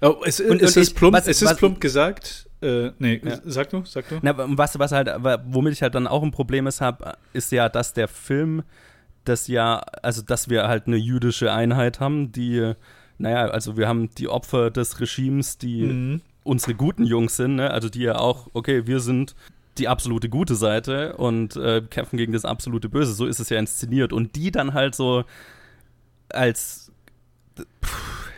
[0.00, 3.20] Oh, es, und, es, und ist, plump, was, es ist was, plump gesagt, Äh, nee,
[3.22, 3.38] ja.
[3.44, 4.18] sag du, sag du.
[4.22, 5.08] Na, was, was halt,
[5.46, 8.62] womit ich halt dann auch ein Problem ist, hab, ist ja, dass der Film
[9.24, 12.72] das ja, also dass wir halt eine jüdische Einheit haben, die,
[13.18, 16.20] naja, also wir haben die Opfer des Regimes, die mhm.
[16.44, 17.70] unsere guten Jungs sind, ne?
[17.70, 19.34] also die ja auch, okay, wir sind
[19.78, 23.12] die absolute gute Seite und äh, kämpfen gegen das absolute Böse.
[23.12, 24.12] So ist es ja inszeniert.
[24.12, 25.24] Und die dann halt so
[26.30, 26.90] als
[27.84, 28.30] pff,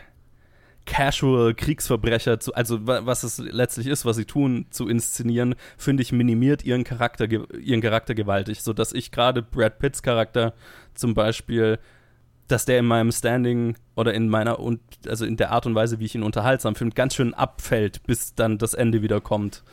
[0.89, 6.11] Casual Kriegsverbrecher, zu, also was es letztlich ist, was sie tun, zu inszenieren, finde ich,
[6.11, 8.63] minimiert ihren Charakter, ihren Charakter gewaltig.
[8.63, 10.53] So dass ich gerade Brad Pitts Charakter
[10.95, 11.77] zum Beispiel,
[12.47, 15.99] dass der in meinem Standing oder in meiner und also in der Art und Weise,
[15.99, 19.63] wie ich ihn unterhaltsam finde, ganz schön abfällt, bis dann das Ende wieder kommt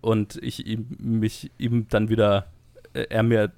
[0.00, 2.46] und ich ihm, mich ihm dann wieder,
[2.94, 3.50] äh, er mir,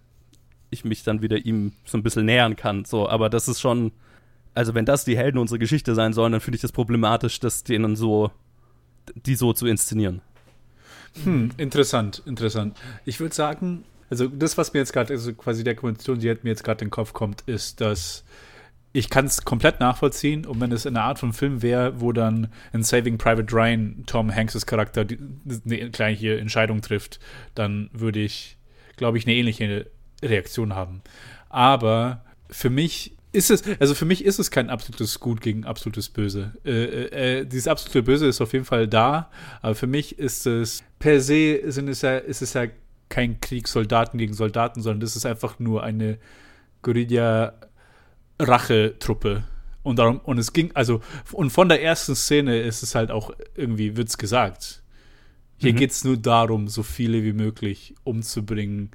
[0.71, 2.87] ich mich dann wieder ihm so ein bisschen nähern kann.
[2.87, 3.93] So, aber das ist schon,
[4.55, 7.65] also wenn das die Helden unserer Geschichte sein sollen, dann finde ich das problematisch, das
[7.65, 8.31] denen so,
[9.15, 10.21] die so zu inszenieren.
[11.25, 12.77] Hm, interessant, interessant.
[13.05, 16.51] Ich würde sagen, also das, was mir jetzt gerade, also quasi der Konvention, die mir
[16.51, 18.25] jetzt gerade in den Kopf kommt, ist, dass
[18.93, 20.45] ich kann es komplett nachvollziehen.
[20.45, 24.35] Und wenn es eine Art von Film wäre, wo dann in Saving Private Ryan Tom
[24.35, 25.07] Hanks' Charakter
[25.65, 27.19] eine gleiche Entscheidung trifft,
[27.55, 28.59] dann würde ich,
[28.97, 29.87] glaube ich, eine ähnliche
[30.23, 31.01] Reaktion haben.
[31.49, 36.09] Aber für mich ist es, also für mich ist es kein absolutes Gut gegen absolutes
[36.09, 36.53] Böse.
[36.65, 39.31] Äh, äh, äh, dieses absolute Böse ist auf jeden Fall da,
[39.63, 42.67] aber für mich ist es per se sind es ja, ist es ja
[43.09, 46.19] kein Krieg Soldaten gegen Soldaten, sondern das ist einfach nur eine
[46.83, 47.55] Guerilla
[48.39, 49.45] Rachetruppe.
[49.83, 51.01] Und darum, und es ging, also,
[51.33, 54.83] und von der ersten Szene ist es halt auch irgendwie, wird's gesagt.
[55.57, 55.77] Hier mhm.
[55.77, 58.91] geht es nur darum, so viele wie möglich umzubringen,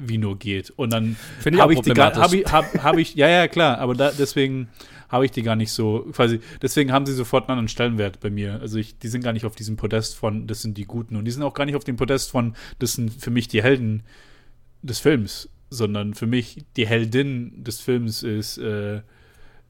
[0.00, 0.70] wie nur geht.
[0.70, 3.78] Und dann habe ich, ich die gar, hab ich, hab, hab ich, ja, ja, klar,
[3.78, 4.68] aber da, deswegen
[5.08, 8.30] habe ich die gar nicht so, quasi, deswegen haben sie sofort einen anderen Stellenwert bei
[8.30, 8.60] mir.
[8.60, 11.16] Also ich, die sind gar nicht auf diesem Podest von, das sind die Guten.
[11.16, 13.62] Und die sind auch gar nicht auf dem Podest von, das sind für mich die
[13.62, 14.02] Helden
[14.82, 19.00] des Films sondern für mich die Heldin des Films ist äh,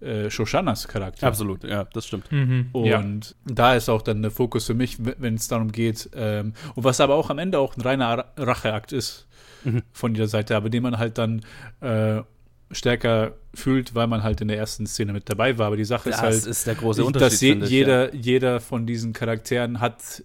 [0.01, 1.27] äh, Shoshanas Charakter.
[1.27, 2.33] Absolut, ja, das stimmt.
[2.33, 2.71] Mhm.
[2.73, 3.05] Und ja.
[3.45, 7.01] da ist auch dann der Fokus für mich, wenn es darum geht, ähm, und was
[7.01, 9.29] aber auch am Ende auch ein reiner Racheakt ist
[9.65, 9.83] mhm.
[9.93, 11.43] von dieser Seite, aber den man halt dann
[11.81, 12.23] äh,
[12.71, 15.67] stärker fühlt, weil man halt in der ersten Szene mit dabei war.
[15.69, 18.21] Aber die Sache das ist halt, ist der große Unterschied, dass je, ich, jeder, ja.
[18.21, 20.23] jeder von diesen Charakteren hat,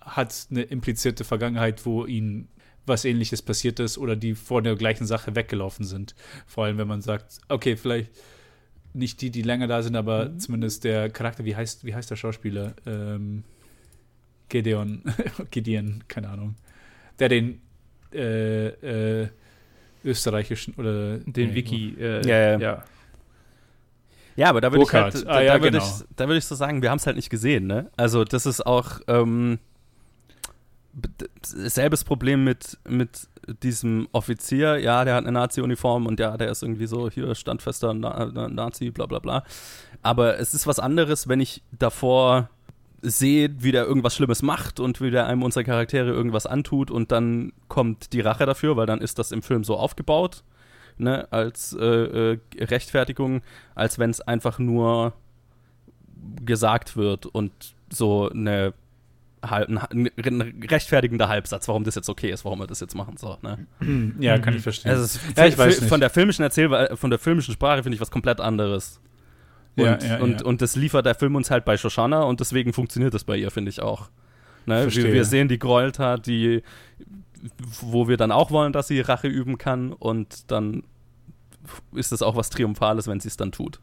[0.00, 2.48] hat eine implizierte Vergangenheit, wo ihn
[2.86, 6.14] was ähnliches passiert ist oder die vor der gleichen Sache weggelaufen sind.
[6.46, 8.10] Vor allem, wenn man sagt, okay, vielleicht
[8.92, 10.38] nicht die, die länger da sind, aber mhm.
[10.38, 12.74] zumindest der Charakter, wie heißt, wie heißt der Schauspieler?
[12.86, 13.44] Ähm,
[14.48, 15.02] Gideon,
[15.50, 16.56] Gideon, keine Ahnung.
[17.18, 17.60] Der den
[18.12, 19.28] äh, äh,
[20.04, 22.58] österreichischen oder den nee, Wiki, äh, ja, ja.
[22.58, 22.84] ja.
[24.36, 25.84] Ja, aber da würde ich halt, da, ah, ja, da würde genau.
[25.84, 27.90] ich, da würde ich so sagen, wir haben es halt nicht gesehen, ne?
[27.96, 29.58] Also das ist auch, ähm,
[31.42, 33.28] selbes Problem mit, mit
[33.62, 37.94] diesem Offizier, ja, der hat eine Nazi-Uniform und ja, der ist irgendwie so hier standfester
[37.94, 39.44] Na Nazi, bla bla bla.
[40.02, 42.50] Aber es ist was anderes, wenn ich davor
[43.02, 47.12] sehe, wie der irgendwas Schlimmes macht und wie der einem unserer Charaktere irgendwas antut und
[47.12, 50.44] dann kommt die Rache dafür, weil dann ist das im Film so aufgebaut,
[50.98, 53.42] ne, als äh, äh, Rechtfertigung,
[53.74, 55.14] als wenn es einfach nur
[56.44, 57.52] gesagt wird und
[57.90, 58.74] so eine
[59.42, 60.10] ein, ein,
[60.70, 63.16] rechtfertigender Halbsatz, warum das jetzt okay ist, warum wir das jetzt machen.
[63.16, 63.66] So, ne?
[64.20, 64.90] Ja, kann ich verstehen.
[64.90, 68.10] Also ja, ich weiß von der filmischen Erzählweise, von der filmischen Sprache finde ich was
[68.10, 69.00] komplett anderes.
[69.76, 70.46] Und, ja, ja, und, ja.
[70.46, 73.50] und das liefert der Film uns halt bei Shoshana und deswegen funktioniert das bei ihr,
[73.50, 74.10] finde ich auch.
[74.66, 74.92] Ne?
[74.94, 76.62] Wir, wir, sehen die Gräueltat, die,
[77.80, 80.84] wo wir dann auch wollen, dass sie Rache üben kann und dann
[81.94, 83.80] ist es auch was Triumphales, wenn sie es dann tut.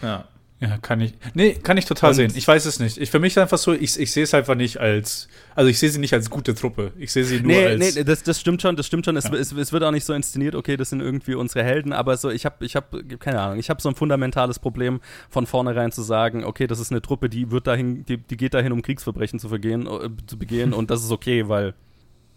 [0.00, 0.24] Ja.
[0.62, 1.14] Ja, kann ich.
[1.34, 2.32] Nee, kann ich total und sehen.
[2.36, 2.96] Ich weiß es nicht.
[2.96, 5.26] Ich, für mich ist einfach so, ich, ich sehe es einfach nicht als.
[5.56, 6.92] Also ich sehe sie nicht als gute Truppe.
[6.96, 7.96] Ich sehe sie nur nee, als.
[7.96, 9.16] Nee, das, das stimmt schon, das stimmt schon.
[9.16, 9.34] Es, ja.
[9.34, 12.30] es, es, wird auch nicht so inszeniert, okay, das sind irgendwie unsere Helden, aber so,
[12.30, 16.02] ich habe, ich habe, keine Ahnung, ich habe so ein fundamentales Problem, von vornherein zu
[16.02, 19.40] sagen, okay, das ist eine Truppe, die wird dahin, die, die geht dahin, um Kriegsverbrechen
[19.40, 21.74] zu vergehen, äh, zu begehen und das ist okay, weil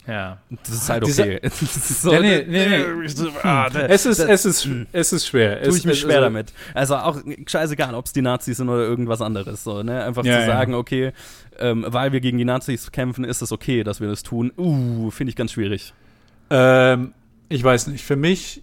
[0.07, 0.37] ja.
[0.49, 1.39] Das ist halt okay.
[1.49, 2.83] so, ja, nee, nee, nee.
[3.43, 5.63] Ah, es, ist, es, ist, es ist schwer.
[5.63, 6.53] Tue ich mich schwer also, damit.
[6.73, 9.63] Also auch scheißegal, ob es die Nazis sind oder irgendwas anderes.
[9.63, 10.03] So, ne?
[10.03, 10.77] Einfach ja, zu sagen, ja.
[10.77, 11.11] okay,
[11.59, 14.51] ähm, weil wir gegen die Nazis kämpfen, ist es okay, dass wir das tun.
[14.57, 15.93] Uh, finde ich ganz schwierig.
[16.49, 17.13] Ähm,
[17.49, 18.03] ich weiß nicht.
[18.03, 18.61] Für mich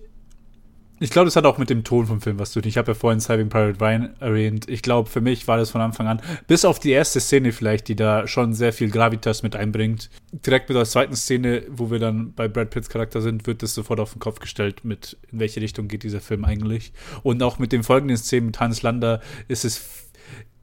[1.02, 2.68] ich glaube, das hat auch mit dem Ton vom Film was zu tun.
[2.68, 4.68] Ich habe ja vorhin Saving Private Ryan erwähnt.
[4.68, 7.88] Ich glaube, für mich war das von Anfang an, bis auf die erste Szene vielleicht,
[7.88, 10.10] die da schon sehr viel Gravitas mit einbringt.
[10.30, 13.74] Direkt mit der zweiten Szene, wo wir dann bei Brad Pitts Charakter sind, wird das
[13.74, 16.92] sofort auf den Kopf gestellt, mit in welche Richtung geht dieser Film eigentlich.
[17.22, 20.08] Und auch mit den folgenden Szenen mit Hans Lander ist es,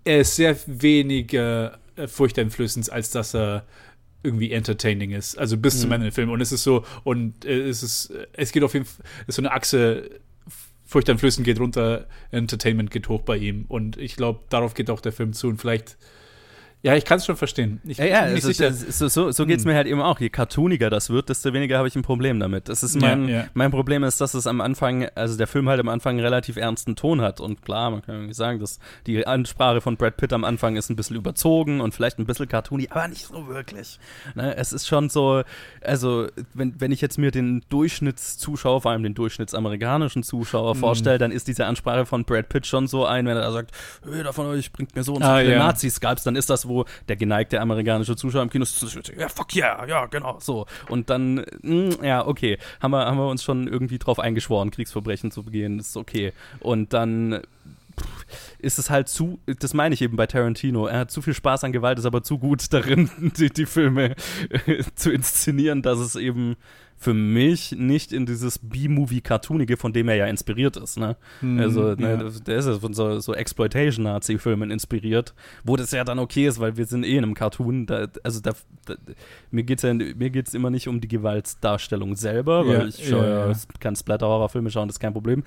[0.05, 1.69] er ist sehr wenig, äh,
[1.99, 3.65] äh, furchteinflößend, als dass er
[4.23, 5.37] irgendwie entertaining ist.
[5.37, 5.79] Also bis mhm.
[5.81, 6.31] zum Ende des Films.
[6.31, 9.35] Und es ist so, und äh, es ist, es geht auf jeden Fall, es ist
[9.35, 10.09] so eine Achse,
[10.89, 13.65] furchteinflößend geht runter, Entertainment geht hoch bei ihm.
[13.67, 15.47] Und ich glaube, darauf geht auch der Film zu.
[15.47, 15.97] Und vielleicht
[16.81, 17.81] ja, ich kann es schon verstehen.
[17.83, 19.71] Ich ja, ja also, so, so, so geht es hm.
[19.71, 20.17] mir halt eben auch.
[20.21, 22.69] Je cartooniger das wird, desto weniger habe ich ein Problem damit.
[22.69, 23.45] Das ist mein, ja, ja.
[23.53, 26.55] mein Problem ist, dass es am Anfang, also der Film halt am Anfang einen relativ
[26.55, 27.41] ernsten Ton hat.
[27.41, 30.89] Und klar, man kann irgendwie sagen, dass die Ansprache von Brad Pitt am Anfang ist
[30.89, 33.99] ein bisschen überzogen und vielleicht ein bisschen cartoony, aber nicht so wirklich.
[34.35, 34.55] Ne?
[34.55, 35.43] Es ist schon so,
[35.81, 40.79] also wenn, wenn ich jetzt mir den Durchschnittszuschauer, vor allem den durchschnittsamerikanischen Zuschauer mhm.
[40.79, 43.71] vorstelle, dann ist diese Ansprache von Brad Pitt schon so ein, wenn er da sagt,
[44.09, 45.59] jeder von euch bringt mir so und so ah, viele ja.
[45.59, 48.81] Nazi-Skypes, dann ist das wo der geneigte amerikanische Zuschauer im Kino ist,
[49.17, 50.65] ja, fuck yeah, ja, genau, so.
[50.87, 54.71] Und dann, mh, hm, ja, okay, haben wir, haben wir uns schon irgendwie drauf eingeschworen,
[54.71, 56.33] Kriegsverbrechen zu begehen, ist okay.
[56.59, 57.41] Und dann
[58.59, 61.63] ist es halt zu, das meine ich eben bei Tarantino, er hat zu viel Spaß
[61.63, 64.15] an Gewalt, ist aber zu gut darin, die, die Filme
[64.95, 66.55] zu inszenieren, dass es eben
[66.99, 70.97] für mich nicht in dieses B-Movie-Cartoonige, von dem er ja inspiriert ist.
[70.97, 71.15] Ne?
[71.39, 72.29] Mhm, also, ne, ja.
[72.45, 75.33] der ist ja von so, so Exploitation-Nazi-Filmen inspiriert,
[75.63, 77.85] wo das ja dann okay ist, weil wir sind eh in einem Cartoon.
[77.85, 78.51] Da, also da,
[78.85, 78.95] da,
[79.49, 83.07] mir geht es ja, mir geht's immer nicht um die Gewaltdarstellung selber, weil ja, ich
[83.07, 83.57] schaue, ja, ja.
[83.79, 85.45] kann Splatter-Horror-Filme schauen, das ist kein Problem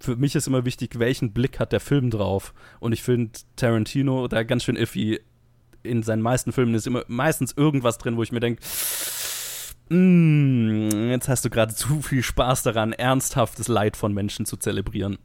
[0.00, 2.54] für mich ist immer wichtig, welchen Blick hat der Film drauf.
[2.80, 5.20] Und ich finde Tarantino da ganz schön iffy.
[5.82, 8.62] In seinen meisten Filmen ist immer meistens irgendwas drin, wo ich mir denke,
[9.88, 15.18] mm, jetzt hast du gerade zu viel Spaß daran, ernsthaftes Leid von Menschen zu zelebrieren.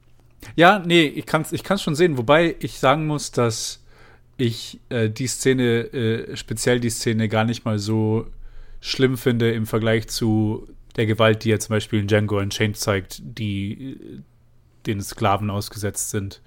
[0.55, 3.83] Ja, nee, ich kann es ich kann's schon sehen, wobei ich sagen muss, dass
[4.37, 8.27] ich äh, die Szene, äh, speziell die Szene, gar nicht mal so
[8.81, 13.21] schlimm finde im Vergleich zu der Gewalt, die er zum Beispiel in Django Unchained zeigt,
[13.23, 14.23] die
[14.83, 16.41] äh, den Sklaven ausgesetzt sind.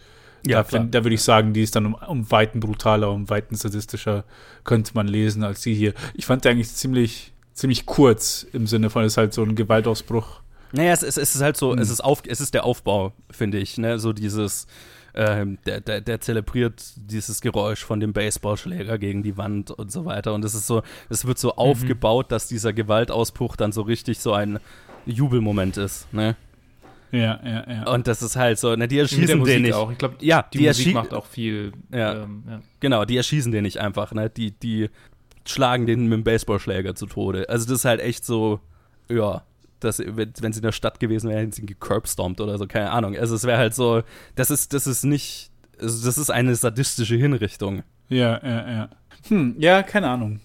[0.47, 3.57] Ja, da, da würde ich sagen, die ist dann um, um Weiten brutaler, um Weiten
[3.57, 4.25] sadistischer,
[4.65, 5.93] könnte man lesen, als die hier.
[6.15, 9.57] Ich fand die eigentlich ziemlich, ziemlich kurz im Sinne von, es ist halt so ein
[9.57, 10.41] Gewaltausbruch.
[10.73, 11.79] Naja, es, es, es ist halt so, hm.
[11.79, 13.99] es, ist auf, es ist der Aufbau, finde ich, ne?
[13.99, 14.67] So dieses,
[15.15, 20.05] ähm, der, der, der, zelebriert dieses Geräusch von dem Baseballschläger gegen die Wand und so
[20.05, 20.35] weiter.
[20.35, 21.59] Und es ist so, es wird so mhm.
[21.59, 24.61] aufgebaut, dass dieser Gewaltausbruch dann so richtig so ein
[25.07, 26.37] Jubelmoment ist, ne?
[27.13, 27.93] Ja, ja, ja.
[27.93, 29.75] Und das ist halt so, ne, die erschießen den nicht.
[29.75, 29.91] Auch.
[29.91, 31.73] Ich glaube, ja, die, die Musik macht auch viel.
[31.93, 32.23] Ja.
[32.23, 32.61] Ähm, ja.
[32.81, 34.29] Genau, die erschießen den nicht einfach, ne?
[34.31, 34.91] Die, die
[35.47, 37.49] schlagen den mit dem Baseballschläger zu Tode.
[37.49, 38.61] Also das ist halt echt so,
[39.09, 39.43] ja,
[39.81, 42.67] dass, wenn, wenn sie in der Stadt gewesen wären, hätten sie ihn gecurbstompt oder so,
[42.67, 43.17] keine Ahnung.
[43.17, 44.03] Also es wäre halt so,
[44.35, 45.51] das ist, das ist nicht,
[45.81, 47.83] also das ist eine sadistische Hinrichtung.
[48.09, 48.91] Ja, ja, ja.
[49.29, 50.41] Hm, ja, keine Ahnung.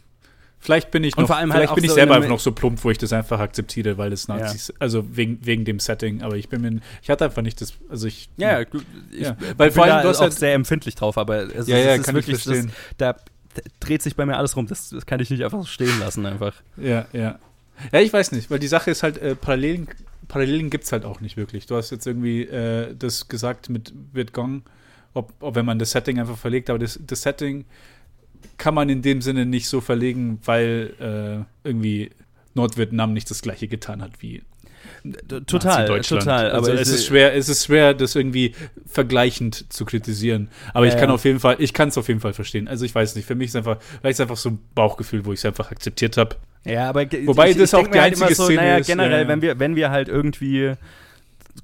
[0.64, 2.92] Vielleicht bin ich noch, halt vielleicht bin ich so selber einfach noch so plump, wo
[2.92, 4.76] ich das einfach akzeptiere, weil es Nazis, ja.
[4.78, 8.06] also wegen, wegen dem Setting, aber ich bin mir, ich hatte einfach nicht das, also
[8.06, 8.30] ich.
[8.38, 8.68] Ja, ich,
[9.12, 9.36] ja.
[9.58, 12.14] weil vor allem, du hast auch halt, sehr empfindlich drauf, aber es, ja, ja, kann
[12.14, 12.72] wirklich, ich verstehen.
[13.00, 15.66] Das, da dreht sich bei mir alles rum, das, das kann ich nicht einfach so
[15.66, 16.54] stehen lassen, einfach.
[16.78, 17.40] Ja, ja.
[17.92, 19.88] Ja, ich weiß nicht, weil die Sache ist halt, äh, Parallelen,
[20.28, 21.66] Parallelen gibt es halt auch nicht wirklich.
[21.66, 24.62] Du hast jetzt irgendwie äh, das gesagt mit Vietgong,
[25.16, 27.66] ob, ob wenn man das Setting einfach verlegt, aber das, das Setting
[28.58, 32.12] kann man in dem Sinne nicht so verlegen, weil äh, irgendwie
[32.54, 34.44] Nordvietnam nicht das gleiche getan hat wie
[35.48, 36.52] total, total.
[36.52, 38.54] Also es ist schwer, es ist schwer, das irgendwie
[38.86, 40.50] vergleichend zu kritisieren.
[40.74, 41.16] Aber ja, ich kann ja.
[41.16, 42.68] auf jeden Fall, ich kann es auf jeden Fall verstehen.
[42.68, 45.34] Also ich weiß nicht, für mich ist einfach, vielleicht ist einfach so ein Bauchgefühl, wo
[45.34, 46.36] ich es einfach akzeptiert habe.
[46.66, 48.88] Ja, aber wobei ich, das ich auch die halt einzige so, Szene naja, ist.
[48.88, 50.74] Generell, ja, wenn wir, wenn wir halt irgendwie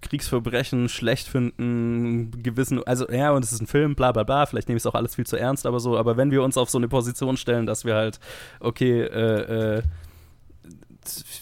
[0.02, 4.68] Kriegsverbrechen schlecht finden, gewissen, also ja, und es ist ein Film, bla bla bla, vielleicht
[4.68, 6.70] nehme ich es auch alles viel zu ernst, aber so, aber wenn wir uns auf
[6.70, 8.20] so eine Position stellen, dass wir halt,
[8.60, 9.84] okay, äh, äh,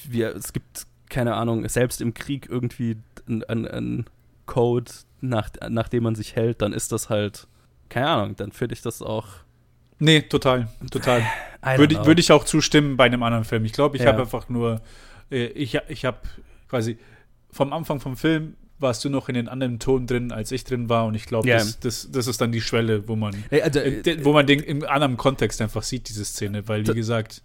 [0.07, 4.05] wir, es gibt, keine Ahnung, selbst im Krieg irgendwie ein
[4.45, 4.91] Code,
[5.21, 7.47] nach, nach dem man sich hält, dann ist das halt,
[7.89, 9.27] keine Ahnung, dann finde ich das auch.
[9.99, 11.23] Nee, total, total.
[11.77, 13.65] Würde ich, würd ich auch zustimmen bei einem anderen Film.
[13.65, 14.11] Ich glaube, ich ja.
[14.11, 14.81] habe einfach nur,
[15.31, 16.19] äh, ich, ich habe
[16.69, 16.97] quasi
[17.55, 20.89] vom Anfang vom Film warst du noch in den anderen Ton drin, als ich drin
[20.89, 21.05] war.
[21.05, 21.59] Und ich glaube, yeah.
[21.59, 24.83] das, das, das, ist dann die Schwelle, wo man, also, äh, wo man den im
[24.83, 26.67] anderen Kontext einfach sieht, diese Szene.
[26.67, 27.41] Weil, wie gesagt,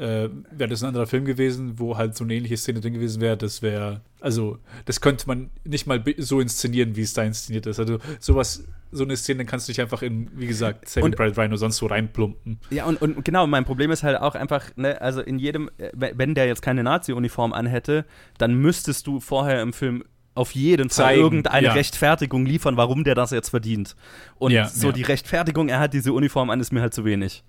[0.00, 3.20] äh, wäre das ein anderer Film gewesen, wo halt so eine ähnliche Szene drin gewesen
[3.20, 7.66] wäre, das wäre, also, das könnte man nicht mal so inszenieren, wie es da inszeniert
[7.66, 7.78] ist.
[7.78, 11.50] Also, sowas so eine Szene kannst du nicht einfach in, wie gesagt, Saving Private Ryan
[11.50, 12.58] oder sonst so reinplumpen.
[12.70, 15.90] Ja, und, und genau, mein Problem ist halt auch einfach, ne, also in jedem, äh,
[16.16, 18.04] wenn der jetzt keine Nazi-Uniform anhätte,
[18.38, 20.02] dann müsstest du vorher im Film
[20.34, 21.72] auf jeden Fall Zeigen, irgendeine ja.
[21.74, 23.96] Rechtfertigung liefern, warum der das jetzt verdient.
[24.36, 24.92] Und ja, so ja.
[24.92, 27.44] die Rechtfertigung, er hat diese Uniform an, ist mir halt zu wenig.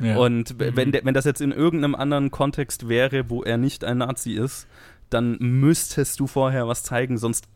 [0.00, 0.76] Und mhm.
[0.76, 4.32] wenn, der, wenn das jetzt in irgendeinem anderen Kontext wäre, wo er nicht ein Nazi
[4.32, 4.66] ist,
[5.10, 7.48] dann müsstest du vorher was zeigen, sonst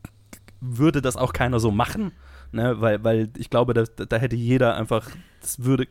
[0.60, 2.12] würde das auch keiner so machen.
[2.52, 2.80] Ne?
[2.80, 5.10] Weil, weil ich glaube, da, da hätte jeder einfach,
[5.40, 5.86] das würde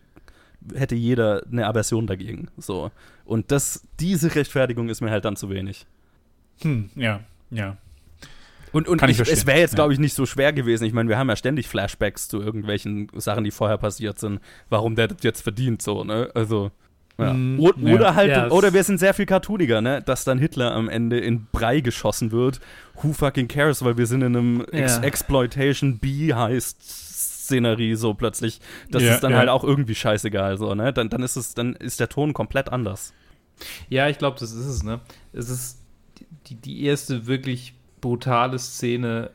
[0.73, 2.49] hätte jeder eine Aversion dagegen.
[2.57, 2.91] So.
[3.25, 5.85] Und das, diese Rechtfertigung ist mir halt dann zu wenig.
[6.61, 7.77] Hm, ja, ja.
[8.71, 10.85] Und, und ich, es wäre jetzt, glaube ich, nicht so schwer gewesen.
[10.85, 14.39] Ich meine, wir haben ja ständig Flashbacks zu irgendwelchen Sachen, die vorher passiert sind,
[14.69, 16.29] warum der das jetzt verdient, so, ne?
[16.33, 16.71] Also.
[17.17, 17.33] Ja.
[17.33, 18.15] Mm, oder ja.
[18.15, 20.01] halt, ja, oder wir sind sehr viel cartooniger, ne?
[20.01, 22.61] Dass dann Hitler am Ende in Brei geschossen wird.
[23.01, 26.77] Who fucking cares, weil wir sind in einem Ex Exploitation B heißt
[27.49, 28.61] Szenerie so plötzlich.
[28.89, 30.93] Das ist dann halt auch irgendwie scheißegal, so, ne?
[30.93, 33.13] Dann, dann ist es, dann ist der Ton komplett anders.
[33.89, 35.01] Ja, ich glaube, das ist es, ne?
[35.33, 35.79] Es ist
[36.47, 39.31] die, die erste wirklich brutale Szene.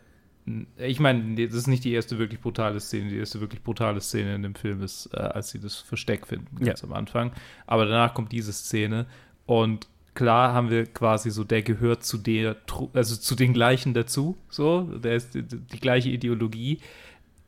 [0.77, 3.11] Ich meine, das ist nicht die erste wirklich brutale Szene.
[3.11, 6.65] Die erste wirklich brutale Szene in dem Film ist, äh, als sie das Versteck finden,
[6.65, 6.89] ganz ja.
[6.89, 7.33] am Anfang.
[7.67, 9.07] Aber danach kommt diese Szene
[9.47, 12.57] und klar haben wir quasi so, der gehört zu der,
[12.93, 16.81] also zu den gleichen dazu, so, der ist die, die gleiche Ideologie.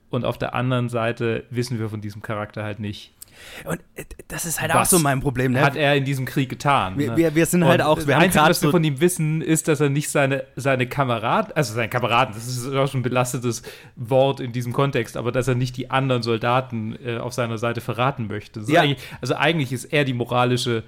[0.09, 3.13] Und auf der anderen Seite wissen wir von diesem Charakter halt nicht,
[3.65, 5.53] und äh, das ist halt was auch so mein Problem.
[5.53, 5.61] Ne?
[5.61, 6.99] Hat er in diesem Krieg getan.
[6.99, 7.17] Wir, ne?
[7.17, 7.99] wir, wir, sind halt und auch.
[7.99, 10.87] Wir das Einzige, was wir so von ihm wissen, ist, dass er nicht seine, seine
[10.87, 13.63] Kameraden, also seine Kameraden, das ist auch schon ein belastetes
[13.97, 17.81] Wort in diesem Kontext, aber dass er nicht die anderen Soldaten äh, auf seiner Seite
[17.81, 18.61] verraten möchte.
[18.67, 18.83] Ja.
[18.83, 20.85] Eigentlich, also eigentlich ist er die moralische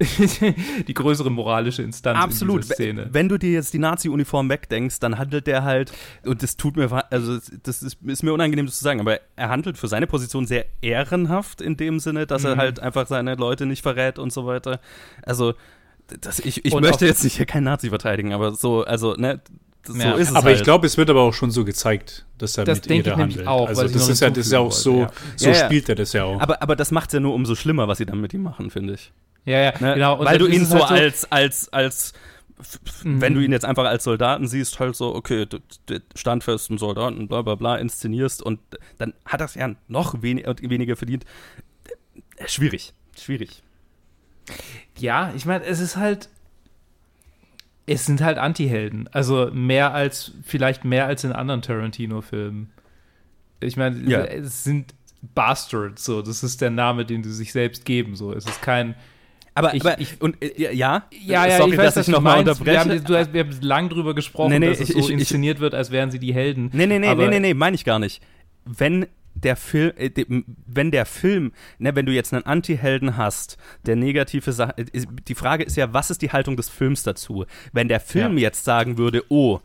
[0.88, 2.56] die größere moralische Instanz Absolut.
[2.56, 3.08] in dieser Szene.
[3.12, 5.92] Wenn du dir jetzt die Nazi-Uniform wegdenkst, dann handelt der halt,
[6.24, 9.48] und das tut mir, also das ist, ist, mir unangenehm das zu sagen, aber er
[9.50, 12.48] handelt für seine Position sehr ehrenhaft in dem Sinne, dass mhm.
[12.48, 14.80] er halt einfach seine Leute nicht verrät und so weiter.
[15.22, 15.54] Also,
[16.20, 19.40] das, ich, ich möchte jetzt nicht hier kein Nazi verteidigen, aber so, also, ne,
[19.86, 20.58] so ja, ist es aber halt.
[20.58, 23.46] ich glaube, es wird aber auch schon so gezeigt, dass er das mit ihr handelt.
[23.46, 25.10] Auch, also das ist ja, das ist ja auch so, ja.
[25.36, 26.40] so ja, spielt er das ja auch.
[26.40, 28.70] Aber, aber das macht es ja nur umso schlimmer, was sie dann mit ihm machen,
[28.70, 29.12] finde ich.
[29.44, 29.94] Ja, ja, ne?
[29.94, 30.18] genau.
[30.18, 32.12] Und Weil du ihn so, halt so als, als, als,
[33.04, 33.20] mhm.
[33.20, 35.46] wenn du ihn jetzt einfach als Soldaten siehst, halt so, okay,
[36.14, 38.60] standfesten Soldaten, bla bla bla, inszenierst und
[38.98, 41.24] dann hat das ja noch wenig, weniger verdient.
[42.36, 43.62] Äh, schwierig, schwierig.
[44.98, 46.28] Ja, ich meine, es ist halt,
[47.90, 49.08] es sind halt Anti-Helden.
[49.10, 52.70] Also mehr als, vielleicht mehr als in anderen Tarantino-Filmen.
[53.58, 54.20] Ich meine, ja.
[54.20, 54.94] es sind
[55.34, 56.22] Bastards, so.
[56.22, 58.32] Das ist der Name, den sie sich selbst geben, so.
[58.32, 58.94] Es ist kein,
[59.54, 62.20] aber, ich, aber ich, und äh, ja, ja, ja, Sorry, ich weiß, dass ich noch
[62.20, 62.70] mal unterbreche.
[62.70, 65.10] Wir haben, du hast, wir haben lang drüber gesprochen, nee, nee, dass es so ich,
[65.10, 66.70] inszeniert wird, als wären sie die Helden.
[66.72, 68.22] Nee, nee, nee, nee, nee, nee, meine ich gar nicht.
[68.64, 69.06] Wenn
[69.42, 70.10] der Film, äh,
[70.66, 75.34] wenn der Film, ne, wenn du jetzt einen Anti-Helden hast, der negative Sache, äh, die
[75.34, 77.44] Frage ist ja, was ist die Haltung des Films dazu?
[77.72, 78.44] Wenn der Film ja.
[78.44, 79.60] jetzt sagen würde, oh,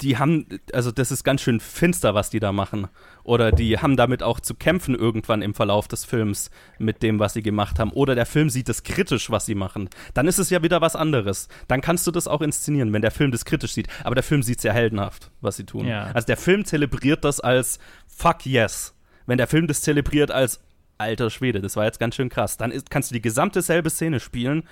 [0.00, 2.88] die haben, also das ist ganz schön finster, was die da machen.
[3.22, 7.34] Oder die haben damit auch zu kämpfen irgendwann im Verlauf des Films mit dem, was
[7.34, 7.90] sie gemacht haben.
[7.92, 9.90] Oder der Film sieht es kritisch, was sie machen.
[10.14, 11.48] Dann ist es ja wieder was anderes.
[11.68, 13.88] Dann kannst du das auch inszenieren, wenn der Film das kritisch sieht.
[14.04, 15.86] Aber der Film sieht es ja heldenhaft, was sie tun.
[15.86, 16.04] Ja.
[16.14, 17.78] Also der Film zelebriert das als
[18.08, 18.94] Fuck yes.
[19.30, 20.60] Wenn der Film das zelebriert als
[20.98, 22.56] alter Schwede, das war jetzt ganz schön krass.
[22.56, 24.64] Dann ist, kannst du die gesamte selbe Szene spielen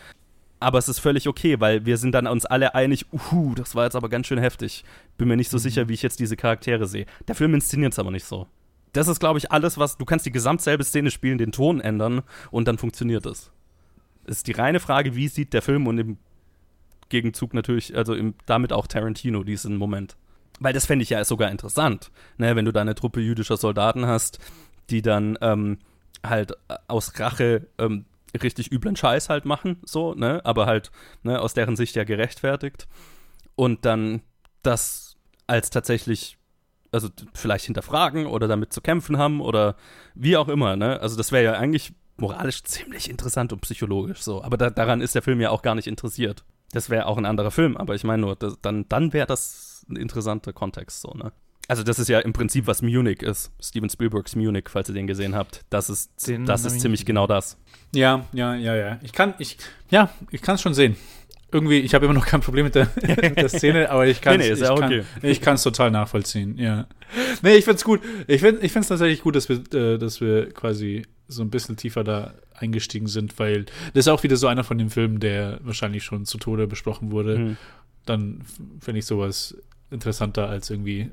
[0.60, 3.84] aber es ist völlig okay, weil wir sind dann uns alle einig, uhu, das war
[3.84, 4.84] jetzt aber ganz schön heftig.
[5.16, 5.62] Bin mir nicht so mhm.
[5.62, 7.06] sicher, wie ich jetzt diese Charaktere sehe.
[7.28, 8.46] Der Film inszeniert es aber nicht so.
[8.92, 9.98] Das ist, glaube ich, alles, was.
[9.98, 13.52] Du kannst die gesamt selbe Szene spielen, den Ton ändern und dann funktioniert es.
[14.24, 16.18] Es ist die reine Frage, wie sieht der Film und im
[17.08, 20.16] Gegenzug natürlich, also im, damit auch Tarantino diesen Moment.
[20.60, 24.06] Weil das fände ich ja sogar interessant, ne, wenn du da eine Truppe jüdischer Soldaten
[24.06, 24.38] hast,
[24.90, 25.78] die dann ähm,
[26.26, 28.06] halt äh, aus Rache ähm,
[28.42, 30.90] richtig üblen Scheiß halt machen, so, ne, aber halt,
[31.22, 32.88] ne, aus deren Sicht ja gerechtfertigt.
[33.54, 34.22] Und dann
[34.62, 36.38] das als tatsächlich,
[36.92, 39.76] also vielleicht hinterfragen oder damit zu kämpfen haben oder
[40.14, 41.00] wie auch immer, ne.
[41.00, 44.42] Also das wäre ja eigentlich moralisch ziemlich interessant und psychologisch so.
[44.42, 46.44] Aber da, daran ist der Film ja auch gar nicht interessiert.
[46.72, 49.67] Das wäre auch ein anderer Film, aber ich meine nur, das, dann, dann wäre das
[49.88, 51.32] ein interessanter Kontext so, ne.
[51.68, 53.52] Also das ist ja im Prinzip, was Munich ist.
[53.60, 55.66] Steven Spielbergs Munich, falls ihr den gesehen habt.
[55.68, 57.58] Das ist, den das ist ziemlich genau das.
[57.94, 58.98] Ja, ja, ja, ja.
[59.02, 59.58] Ich kann, ich,
[59.90, 60.96] ja, ich kann es schon sehen.
[61.52, 64.40] Irgendwie, ich habe immer noch kein Problem mit der, mit der Szene, aber ich kann
[64.40, 65.04] es nee, nee, okay.
[65.22, 66.86] ich kann, total nachvollziehen, ja.
[67.42, 68.00] Nee, ich find's gut.
[68.26, 71.76] Ich finde ich find's tatsächlich gut, dass wir, äh, dass wir quasi so ein bisschen
[71.76, 75.60] tiefer da eingestiegen sind, weil das ist auch wieder so einer von den Filmen, der
[75.62, 77.38] wahrscheinlich schon zu Tode besprochen wurde.
[77.38, 77.56] Mhm.
[78.06, 78.42] Dann
[78.80, 79.54] finde ich sowas
[79.90, 81.10] interessanter als irgendwie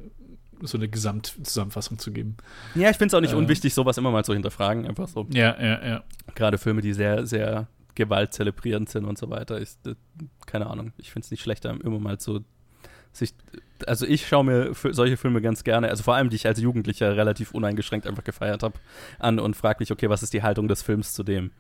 [0.62, 2.38] so eine Gesamtzusammenfassung zu geben.
[2.76, 5.28] Ja, ich finde es auch nicht äh, unwichtig, sowas immer mal zu hinterfragen, einfach so.
[5.32, 6.04] Ja, ja, ja.
[6.34, 9.62] Gerade Filme, die sehr, sehr gewaltzelebrierend sind und so weiter.
[9.62, 9.96] Ich, äh,
[10.46, 12.44] keine Ahnung, ich finde es nicht schlechter, immer mal zu
[13.12, 13.34] sich.
[13.86, 17.16] Also ich schaue mir solche Filme ganz gerne, also vor allem die ich als Jugendlicher
[17.18, 18.80] relativ uneingeschränkt einfach gefeiert habe,
[19.20, 21.52] an und frage mich, okay, was ist die Haltung des Films zu dem,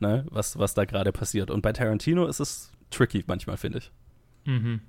[0.00, 1.50] ne, was, was da gerade passiert.
[1.50, 3.90] Und bei Tarantino ist es tricky manchmal, finde ich.
[4.44, 4.80] Mhm.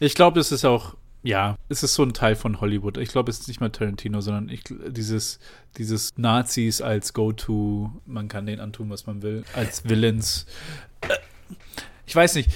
[0.00, 0.96] Ich glaube, das ist auch
[1.26, 2.98] ja, es ist so ein Teil von Hollywood.
[2.98, 5.40] Ich glaube, es ist nicht mal Tarantino, sondern ich, dieses,
[5.76, 10.46] dieses Nazis als Go-To, man kann denen antun, was man will, als Villains.
[12.06, 12.50] Ich weiß nicht.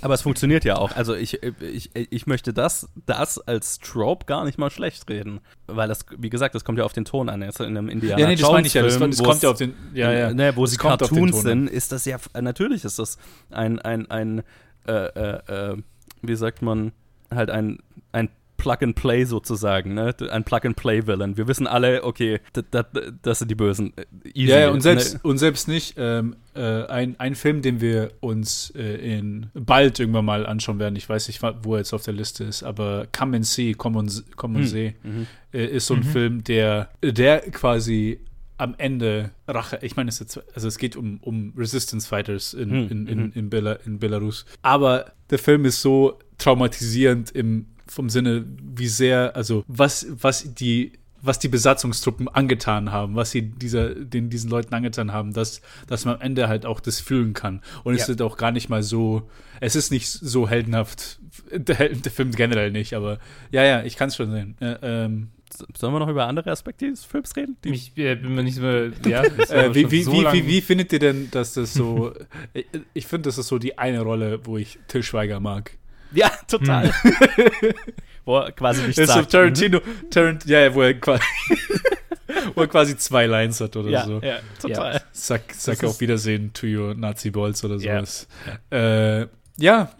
[0.00, 0.94] Aber es funktioniert ja auch.
[0.96, 5.40] Also ich, ich, ich möchte das, das als Trope gar nicht mal schlecht reden.
[5.68, 7.42] Weil das, wie gesagt, das kommt ja auf den Ton an.
[7.42, 8.82] Jetzt in einem Indiana ja, nee, das meine ich ja.
[8.82, 10.34] Das, das kommt ja auf den, ja, ja.
[10.34, 13.16] Ne, wo sie Cartoons sind, ist das ja, natürlich ist das
[13.50, 14.42] ein, ein, ein,
[14.86, 15.76] äh, äh, äh,
[16.22, 16.92] wie sagt man,
[17.30, 17.78] halt ein,
[18.58, 20.14] ein Plug-and-Play sozusagen, ne?
[20.30, 21.36] Ein Plug-and-Play-Villain.
[21.36, 22.40] Wir wissen alle, okay,
[23.22, 23.92] das sind die Bösen.
[24.34, 25.20] Easy, ja, ja, und selbst, ne?
[25.22, 25.94] und selbst nicht.
[25.96, 30.96] Ähm, äh, ein, ein Film, den wir uns äh, in bald irgendwann mal anschauen werden,
[30.96, 33.96] ich weiß nicht, wo er jetzt auf der Liste ist, aber Come and See, Komm
[33.96, 34.68] und, Komm und hm.
[34.68, 35.26] See, mhm.
[35.52, 36.04] äh, ist so ein mhm.
[36.04, 38.20] Film, der, der quasi
[38.58, 40.20] am Ende Rache, ich meine, es,
[40.52, 43.32] also es geht um, um Resistance Fighters in, hm, in, in, mhm.
[43.34, 44.44] in, Bela, in Belarus.
[44.62, 50.92] Aber der Film ist so traumatisierend im, vom Sinne, wie sehr, also was, was die
[51.20, 56.04] was die Besatzungstruppen angetan haben, was sie dieser, den, diesen Leuten angetan haben, dass, dass
[56.04, 57.60] man am Ende halt auch das fühlen kann.
[57.84, 58.02] Und ja.
[58.02, 59.28] es ist auch gar nicht mal so,
[59.60, 61.18] es ist nicht so heldenhaft,
[61.52, 63.18] der, der Film generell nicht, aber
[63.50, 64.56] ja, ja, ich kann es schon sehen.
[64.60, 65.28] Äh, ähm,
[65.76, 67.56] Sollen wir noch über andere Aspekte des Films reden?
[67.64, 68.62] Die ich äh, bin mir nicht so.
[68.62, 72.12] Ja, äh, wie, wie, so wie, wie, wie, findet ihr denn, dass das so.
[72.52, 75.77] ich, ich finde, das ist so die eine Rolle, wo ich Till Schweiger mag.
[76.12, 76.92] Ja, total.
[76.92, 77.12] Hm.
[78.24, 79.30] wo er quasi nicht sagt.
[79.30, 79.80] So Tarantino,
[80.10, 81.22] Tarant, ja, wo er quasi.
[82.54, 84.20] wo er quasi zwei Lines hat oder ja, so.
[84.20, 84.94] Ja, total.
[84.94, 85.00] Ja.
[85.12, 88.28] Sag, sag auf Wiedersehen to your Nazi Balls oder sowas.
[88.70, 89.20] Ja.
[89.20, 89.28] Äh,
[89.58, 89.90] ja,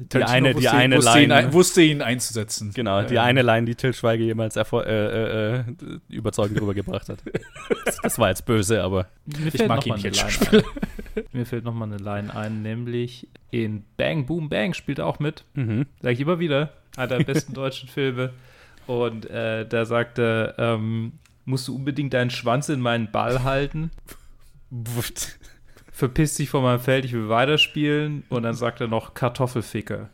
[0.00, 1.42] die eine, die eine wusste Line.
[1.42, 2.72] Ihn, wusste ihn einzusetzen.
[2.74, 3.20] Genau, die ähm.
[3.20, 5.64] eine Line, die Till Schweiger jemals äh, äh, äh,
[6.08, 7.18] überzeugend rübergebracht hat.
[8.02, 9.06] das war jetzt böse, aber
[9.52, 10.62] ich mag ihn jetzt schon.
[11.32, 15.18] Mir fällt noch mal eine Line ein, nämlich in Bang Boom Bang spielt er auch
[15.18, 15.44] mit.
[15.54, 15.86] Mhm.
[16.00, 16.72] Sag ich immer wieder.
[16.96, 18.32] Einer der besten deutschen Filme.
[18.86, 21.12] Und äh, da sagte, ähm,
[21.44, 23.90] musst du unbedingt deinen Schwanz in meinen Ball halten
[26.00, 28.24] verpiss dich von meinem Feld, ich will weiterspielen.
[28.28, 30.08] Und dann sagt er noch Kartoffelficker.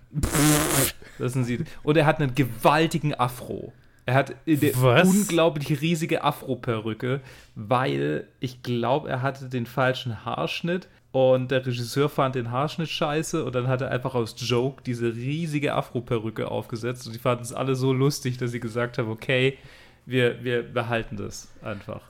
[1.19, 1.65] das sind sie.
[1.83, 3.73] Und er hat einen gewaltigen Afro.
[4.05, 7.21] Er hat eine unglaublich riesige Afro-Perücke,
[7.57, 13.45] weil ich glaube, er hatte den falschen Haarschnitt und der Regisseur fand den Haarschnitt scheiße
[13.45, 17.53] und dann hat er einfach aus Joke diese riesige Afro-Perücke aufgesetzt und die fanden es
[17.53, 19.59] alle so lustig, dass sie gesagt haben, okay,
[20.05, 22.03] wir, wir behalten das einfach.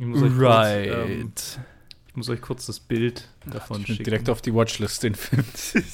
[0.00, 0.90] Right.
[0.90, 1.64] Kurz, ähm,
[2.16, 4.04] ich muss euch kurz das Bild davon ich schicken.
[4.04, 5.44] Direkt auf die Watchlist den Film.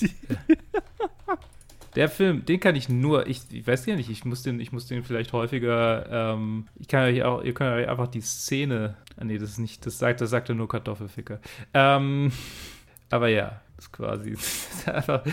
[1.96, 4.70] Der Film, den kann ich nur, ich, ich weiß ja nicht, ich muss den, ich
[4.70, 8.96] muss den vielleicht häufiger, ähm, ich kann euch auch, ihr könnt euch einfach die Szene,
[9.16, 11.40] ah nee, das ist nicht, das sagt, das sagt er nur Kartoffelficker.
[11.74, 12.30] Ähm,
[13.10, 14.30] aber ja, das ist quasi,
[14.86, 15.24] das einfach,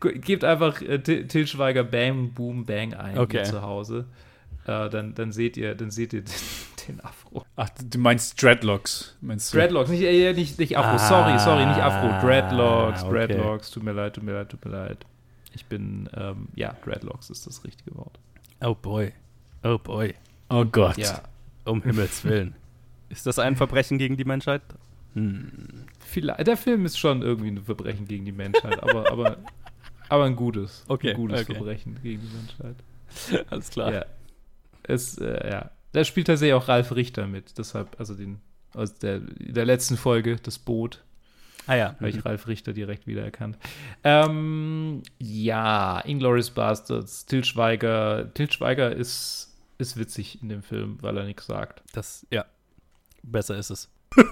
[0.00, 3.42] gebt einfach äh, Til Schweiger Bang, Boom, Bang ein okay.
[3.42, 4.06] zu Hause.
[4.64, 6.22] Äh, dann, dann seht ihr, dann seht ihr
[6.86, 7.44] den, Afro.
[7.56, 9.58] Ach, du meinst Dreadlocks, meinst du?
[9.58, 12.26] Dreadlocks, nicht, äh, nicht, nicht Afro, ah, sorry, sorry, nicht Afro.
[12.26, 13.12] Dreadlocks, okay.
[13.12, 15.06] Dreadlocks, tut mir leid, tut mir leid, tut mir leid.
[15.54, 18.18] Ich bin, ähm, ja, Dreadlocks ist das richtige Wort.
[18.60, 19.12] Oh boy.
[19.62, 20.14] Oh boy.
[20.48, 20.98] Oh Gott.
[20.98, 21.22] Ja,
[21.64, 22.54] um Himmels Willen.
[23.08, 24.62] ist das ein Verbrechen gegen die Menschheit?
[25.14, 25.86] Hm.
[25.98, 29.36] Vielleicht, der Film ist schon irgendwie ein Verbrechen gegen die Menschheit, aber, aber,
[30.08, 30.84] aber ein gutes.
[30.88, 31.54] Okay, ein gutes okay.
[31.54, 33.46] Verbrechen gegen die Menschheit.
[33.50, 33.92] Alles klar.
[33.92, 34.04] Ja.
[34.82, 37.58] Es, äh, ja, da spielt tatsächlich auch Ralf Richter mit.
[37.58, 38.40] Deshalb, also den,
[38.74, 41.02] aus der, der letzten Folge, das Boot.
[41.66, 41.94] Ah ja.
[41.94, 42.22] Habe ich mhm.
[42.22, 43.58] Ralf Richter direkt wiedererkannt.
[44.04, 48.32] Ähm, ja, Inglourious Bastards, Til Schweiger.
[48.34, 51.82] Til Schweiger ist, ist witzig in dem Film, weil er nichts sagt.
[51.92, 52.44] Das, ja.
[53.22, 53.90] Besser ist es.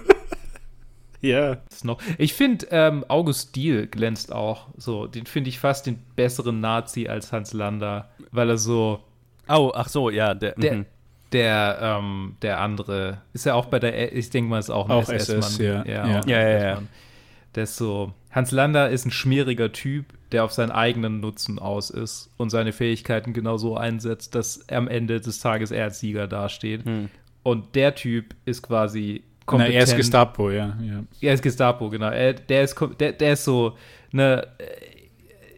[1.21, 1.57] ja.
[1.83, 2.01] Noch.
[2.17, 4.69] Ich finde, ähm, August Diehl glänzt auch.
[4.77, 9.03] So, den finde ich fast den besseren Nazi als Hans Lander, weil er so.
[9.49, 10.53] Oh, ach so, ja, der.
[10.53, 10.85] der mhm
[11.31, 14.91] der, ähm, der andere, ist ja auch bei der, ich denke mal, ist auch ein
[14.91, 15.65] auch SS-Mann.
[15.65, 15.85] Ja.
[15.85, 16.81] Ja, ja, ja, ja, ja.
[17.55, 21.89] Der ist so, Hans Lander ist ein schmieriger Typ, der auf seinen eigenen Nutzen aus
[21.89, 26.27] ist und seine Fähigkeiten genau so einsetzt, dass am Ende des Tages er als Sieger
[26.27, 26.83] dasteht.
[26.83, 27.09] Hm.
[27.43, 29.75] Und der Typ ist quasi kompetent.
[29.75, 30.77] Na, er ist Gestapo, ja.
[30.81, 31.03] ja.
[31.21, 32.09] Er ist Gestapo, genau.
[32.09, 33.77] Er, der, ist, der, der ist so,
[34.11, 34.47] ne,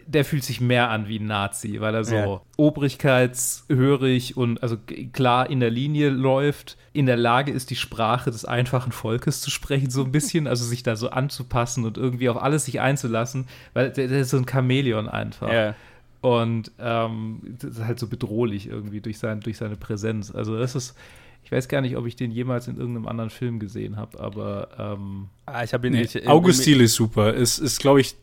[0.07, 2.41] der fühlt sich mehr an wie ein Nazi, weil er so ja.
[2.55, 4.77] obrigkeitshörig und also
[5.11, 9.51] klar in der Linie läuft, in der Lage ist, die Sprache des einfachen Volkes zu
[9.51, 13.47] sprechen, so ein bisschen, also sich da so anzupassen und irgendwie auf alles sich einzulassen,
[13.73, 15.51] weil der, der ist so ein Chamäleon einfach.
[15.51, 15.75] Ja.
[16.21, 20.33] Und ähm, das ist halt so bedrohlich irgendwie durch, sein, durch seine Präsenz.
[20.33, 20.95] Also das ist,
[21.43, 24.69] ich weiß gar nicht, ob ich den jemals in irgendeinem anderen Film gesehen habe, aber
[24.79, 26.27] ähm, ah, ich habe ihn nee, nicht.
[26.27, 27.33] August Thiel ist super.
[27.33, 28.15] Ist, ist glaube ich,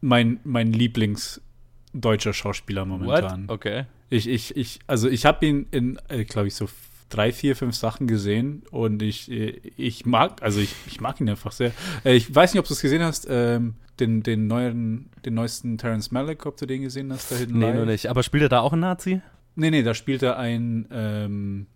[0.00, 1.40] mein, mein Lieblings-
[1.92, 3.48] deutscher Schauspieler momentan.
[3.48, 3.54] What?
[3.54, 3.84] Okay.
[4.10, 6.68] Ich, ich, ich, also ich habe ihn in, äh, glaube ich, so
[7.08, 11.28] drei, vier, fünf Sachen gesehen und ich, äh, ich mag, also ich, ich mag ihn
[11.30, 11.72] einfach sehr.
[12.04, 15.78] Äh, ich weiß nicht, ob du es gesehen hast, ähm, den, den neueren, den neuesten
[15.78, 17.58] Terrence Malick, ob du den gesehen hast da hinten.
[17.58, 18.08] Nee, nur nicht.
[18.08, 19.22] Aber spielt er da auch einen Nazi?
[19.54, 21.66] Nee, nee, da spielt er ein, ähm,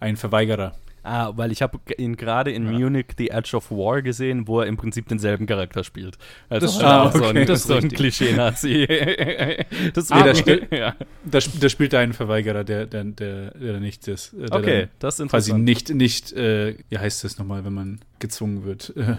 [0.00, 0.72] ein Verweigerer.
[1.08, 2.78] Ah, weil ich habe ihn gerade in ja.
[2.78, 6.18] Munich The Edge of War gesehen, wo er im Prinzip denselben Charakter spielt.
[6.50, 7.18] Also das ah, okay.
[7.18, 8.86] so ein, das so ein Klischee-Nazi.
[9.94, 10.96] das ah, nee, da, ja.
[11.24, 14.34] da, da, spielt er einen Verweigerer, der, der, der, der nicht ist.
[14.34, 18.64] Der okay, das ist Quasi nicht, nicht äh, wie heißt das nochmal, wenn man gezwungen
[18.64, 19.16] wird, äh,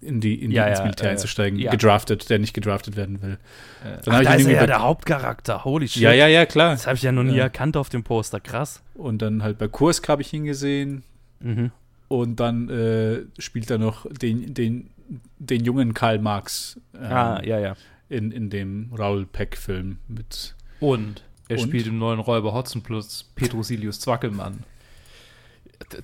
[0.00, 3.38] in die, in ja, ins Militär äh, einzusteigen, gedraftet, der nicht gedraftet werden will.
[3.82, 6.02] Dann Ach, da ist er ja der Hauptcharakter, holy shit.
[6.02, 6.72] Ja, ja, ja, klar.
[6.72, 8.82] Das habe ich ja noch nie erkannt auf dem Poster, krass.
[8.94, 11.02] Und dann halt bei Kursk habe ich ihn gesehen.
[11.40, 11.70] Mhm.
[12.08, 14.90] Und dann äh, spielt er noch den, den,
[15.38, 16.80] den jungen Karl Marx.
[16.94, 17.76] Ähm, ah, ja, ja.
[18.08, 20.54] In, in dem Raoul Peck-Film mit.
[20.80, 21.68] Und er und?
[21.68, 24.64] spielt im neuen Räuber Hotzenplus Petrosilius Zwackelmann.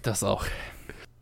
[0.03, 0.45] Das auch.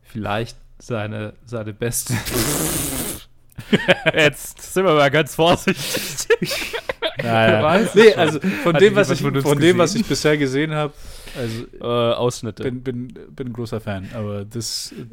[0.03, 2.13] Vielleicht seine, seine beste.
[4.13, 6.73] Jetzt sind wir mal ganz vorsichtig.
[7.23, 7.87] Naja.
[7.95, 10.93] Nee, also von dem, was ich, von dem, was ich bisher gesehen habe,
[11.37, 12.63] also äh, Ausschnitte.
[12.63, 14.93] Bin, bin, bin ein großer Fan, aber das.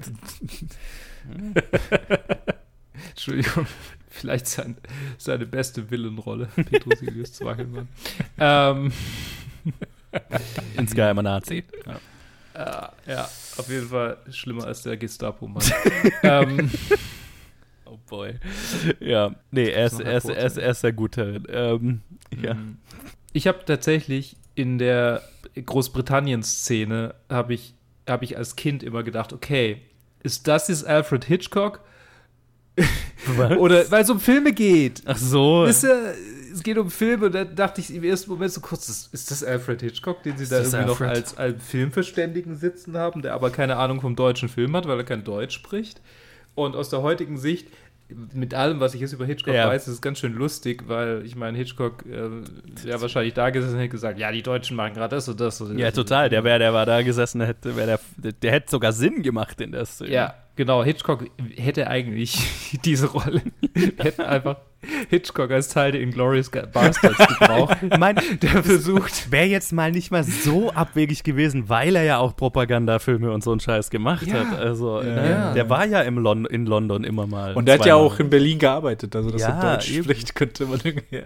[3.10, 3.66] Entschuldigung,
[4.10, 4.76] vielleicht sein,
[5.16, 7.88] seine beste Villenrolle, Petrosilius Zwackelmann.
[8.38, 8.92] ähm.
[10.76, 11.64] Insgeheimer Nazi.
[11.86, 12.00] Ja.
[12.54, 13.24] Ja,
[13.56, 15.64] auf jeden Fall schlimmer als der Gestapo-Mann.
[16.22, 16.70] ähm.
[17.84, 18.34] Oh boy.
[19.00, 21.46] Ja, nee, er ist, er ist, er ist, er ist sehr gut darin.
[21.48, 22.00] Ähm,
[22.42, 22.54] ja.
[22.54, 22.78] Mhm.
[23.32, 25.22] Ich habe tatsächlich in der
[25.54, 27.74] Großbritannien-Szene habe ich,
[28.08, 29.82] hab ich als Kind immer gedacht, okay,
[30.22, 31.80] ist das jetzt Alfred Hitchcock?
[33.58, 35.02] Oder weil es um Filme geht.
[35.04, 35.64] Ach so.
[35.64, 36.12] Ist ja,
[36.52, 39.80] es geht um Filme da dachte ich im ersten Moment so kurz, ist das Alfred
[39.80, 41.00] Hitchcock, den sie ist da irgendwie Alfred?
[41.00, 44.98] noch als, als Filmverständigen sitzen haben, der aber keine Ahnung vom deutschen Film hat, weil
[44.98, 46.00] er kein Deutsch spricht.
[46.54, 47.68] Und aus der heutigen Sicht
[48.32, 49.68] mit allem, was ich jetzt über Hitchcock ja.
[49.68, 53.74] weiß, ist es ganz schön lustig, weil ich meine, Hitchcock äh, wäre wahrscheinlich da gesessen
[53.74, 55.60] und hätte gesagt, ja, die Deutschen machen gerade das und das.
[55.60, 56.28] Und ja, das total.
[56.28, 59.72] Der wäre, der war da gesessen, der hätte, der, der hätte sogar Sinn gemacht in
[59.72, 60.10] der Szene.
[60.10, 60.34] Ja,
[60.64, 60.84] genau.
[60.84, 61.24] Hitchcock
[61.56, 63.42] hätte eigentlich diese Rolle,
[63.98, 64.56] hätte einfach
[65.10, 67.76] Hitchcock als Teil der Inglourious Bastards gebraucht.
[67.98, 69.30] mein, der versucht.
[69.30, 73.52] Wäre jetzt mal nicht mal so abwegig gewesen, weil er ja auch Propagandafilme und so
[73.52, 74.34] einen Scheiß gemacht ja.
[74.34, 74.58] hat.
[74.58, 75.06] Also, ja.
[75.06, 77.54] Ne, der war ja im Lon in London immer mal.
[77.54, 80.04] Und der hat ja auch in Berlin gearbeitet, also dass ja, er Deutsch eben.
[80.04, 81.22] spricht, könnte man irgendwie.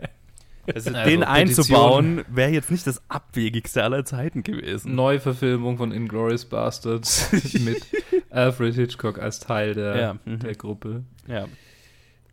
[0.75, 4.95] Also, also den einzubauen, wäre jetzt nicht das abwegigste aller Zeiten gewesen.
[4.95, 7.87] Neuverfilmung von Inglourious Bastards mit
[8.31, 10.41] Alfred Hitchcock als Teil der, ja, mhm.
[10.41, 11.05] der Gruppe.
[11.27, 11.47] Ja.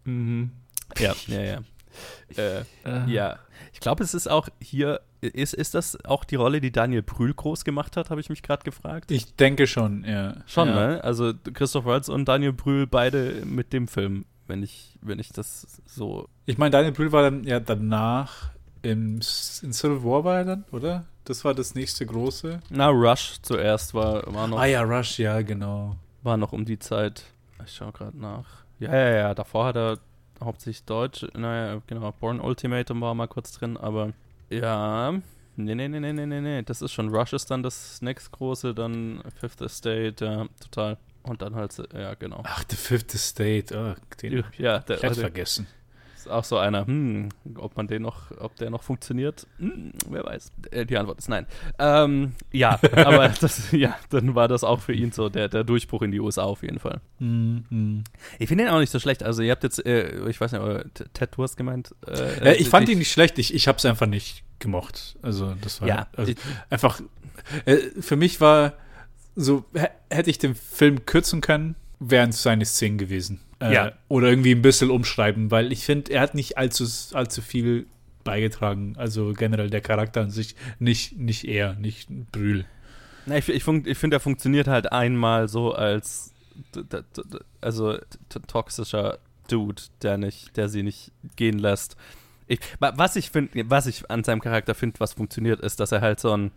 [0.05, 0.51] Mhm.
[0.97, 1.59] Ja, ja, ja.
[2.37, 3.11] Äh, äh.
[3.11, 3.39] Ja,
[3.71, 7.33] ich glaube, es ist auch hier, ist, ist das auch die Rolle, die Daniel Brühl
[7.33, 9.11] groß gemacht hat, habe ich mich gerade gefragt?
[9.11, 10.37] Ich denke schon, ja.
[10.47, 10.75] Schon, ja.
[10.75, 11.03] ne?
[11.03, 15.81] Also Christoph Waltz und Daniel Brühl beide mit dem Film, wenn ich, wenn ich das
[15.85, 16.27] so.
[16.45, 19.21] Ich meine, Daniel Brühl war dann ja danach im, in
[19.73, 21.05] Civil War war er dann, oder?
[21.23, 22.59] Das war das nächste große.
[22.69, 24.59] Na, Rush zuerst war, war noch.
[24.59, 25.95] Ah ja, Rush, ja, genau.
[26.21, 27.23] War noch um die Zeit.
[27.65, 28.45] Ich schaue gerade nach.
[28.79, 29.99] Ja, ja, ja, davor hat er
[30.43, 31.25] hauptsächlich Deutsch.
[31.33, 34.11] Naja, genau, Born Ultimatum war mal kurz drin, aber
[34.49, 35.13] ja.
[35.55, 36.61] Nee, nee, nee, nee, nee, nee, nee.
[36.63, 40.97] Das ist schon Rush ist dann das nächstgroße, dann Fifth Estate, ja, total.
[41.23, 42.41] Und dann halt, ja, genau.
[42.45, 45.67] Ach, The Fifth Estate, oh, den ja, der, also, vergessen.
[46.23, 50.23] Ist auch so einer, hm, ob man den noch, ob der noch funktioniert, hm, wer
[50.23, 50.51] weiß.
[50.71, 51.45] Äh, die Antwort ist nein.
[51.79, 56.01] Ähm, ja, aber das, ja, dann war das auch für ihn so der, der Durchbruch
[56.01, 57.01] in die USA auf jeden Fall.
[57.19, 58.03] Mm,
[58.39, 59.23] Ich finde ihn auch nicht so schlecht.
[59.23, 60.63] Also ihr habt jetzt, äh, ich weiß nicht,
[61.13, 61.93] Ted, du hast gemeint.
[62.07, 63.37] Äh, ja, ich fand ihn nicht schlecht.
[63.37, 65.17] Ich, ich habe es einfach nicht gemocht.
[65.21, 66.33] Also das war ja, also,
[66.69, 67.01] einfach.
[67.65, 68.73] Äh, für mich war
[69.35, 69.65] so
[70.09, 73.39] hätte ich den Film kürzen können, wären es seine Szenen gewesen.
[73.59, 73.91] Äh, ja.
[74.09, 77.87] Oder irgendwie ein bisschen umschreiben, weil ich finde, er hat nicht allzu, allzu viel
[78.23, 78.95] beigetragen.
[78.97, 82.65] Also generell der Charakter an sich nicht, nicht er, nicht Brühl.
[83.25, 86.33] Na, ich, ich, ich finde, er funktioniert halt einmal so als
[87.61, 87.97] also
[88.47, 89.17] toxischer
[89.47, 91.95] Dude, der nicht, der sie nicht gehen lässt.
[92.47, 96.01] Ich, was ich finde, was ich an seinem Charakter finde, was funktioniert, ist, dass er
[96.01, 96.51] halt so ein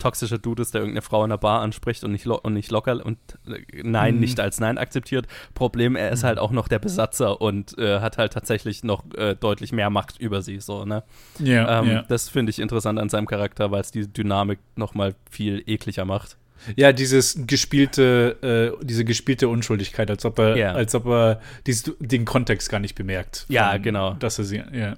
[0.00, 3.04] toxischer Dude ist, der irgendeine Frau in der Bar anspricht und nicht, und nicht locker
[3.04, 4.20] und äh, Nein mhm.
[4.20, 5.26] nicht als Nein akzeptiert.
[5.54, 6.28] Problem, er ist mhm.
[6.28, 10.18] halt auch noch der Besatzer und äh, hat halt tatsächlich noch äh, deutlich mehr Macht
[10.18, 11.04] über sie, so, ne?
[11.38, 12.02] Ja, ähm, ja.
[12.08, 16.36] Das finde ich interessant an seinem Charakter, weil es die Dynamik nochmal viel ekliger macht.
[16.76, 20.74] Ja, dieses gespielte, äh, diese gespielte Unschuldigkeit, als ob er, yeah.
[20.74, 23.46] als ob er dies, den Kontext gar nicht bemerkt.
[23.48, 24.14] Ja, genau.
[24.14, 24.96] Dass er sie, ja.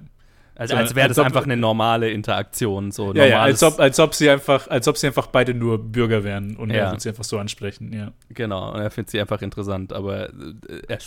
[0.55, 2.91] Also als wäre das ob, einfach eine normale Interaktion.
[2.91, 5.79] So ja, ja, als ob, als ob sie einfach, als ob sie einfach beide nur
[5.79, 6.75] Bürger wären und ja.
[6.75, 8.11] er würde sie einfach so ansprechen, ja.
[8.29, 10.99] Genau, und er findet sie einfach interessant, aber äh, er,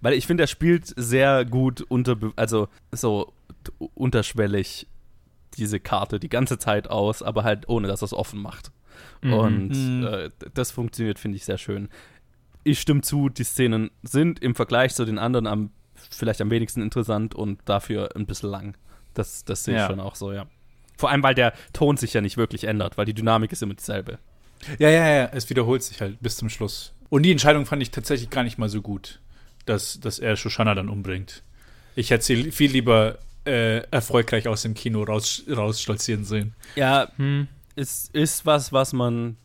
[0.00, 3.32] weil ich finde, er spielt sehr gut unter, also so
[3.94, 4.86] unterschwellig
[5.56, 8.70] diese Karte die ganze Zeit aus, aber halt ohne, dass er es offen macht.
[9.22, 9.32] Mhm.
[9.32, 10.06] Und mhm.
[10.06, 11.88] Äh, das funktioniert, finde ich, sehr schön.
[12.64, 15.70] Ich stimme zu, die Szenen sind im Vergleich zu den anderen am
[16.10, 18.76] vielleicht am wenigsten interessant und dafür ein bisschen lang.
[19.14, 19.86] Das, das sehe ich ja.
[19.88, 20.46] schon auch so, ja.
[20.96, 23.74] Vor allem, weil der Ton sich ja nicht wirklich ändert, weil die Dynamik ist immer
[23.74, 24.18] dieselbe.
[24.78, 26.92] Ja, ja, ja, es wiederholt sich halt bis zum Schluss.
[27.08, 29.20] Und die Entscheidung fand ich tatsächlich gar nicht mal so gut,
[29.64, 31.42] dass, dass er Shoshana dann umbringt.
[31.94, 36.54] Ich hätte sie viel lieber äh, erfolgreich aus dem Kino raus, rausstolzieren sehen.
[36.76, 37.48] Ja, hm.
[37.76, 39.36] ist, ist was, was man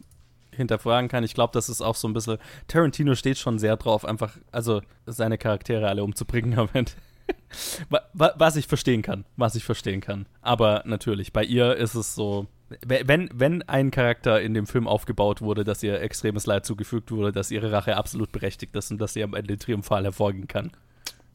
[0.56, 1.24] hinterfragen kann.
[1.24, 2.38] Ich glaube, das ist auch so ein bisschen.
[2.68, 6.92] Tarantino steht schon sehr drauf, einfach, also seine Charaktere alle umzubringen am Ende.
[8.14, 10.26] was ich verstehen kann, was ich verstehen kann.
[10.42, 12.48] Aber natürlich, bei ihr ist es so,
[12.86, 17.32] wenn, wenn ein Charakter in dem Film aufgebaut wurde, dass ihr extremes Leid zugefügt wurde,
[17.32, 20.72] dass ihre Rache absolut berechtigt ist und dass sie am Ende triumphal hervorgehen kann,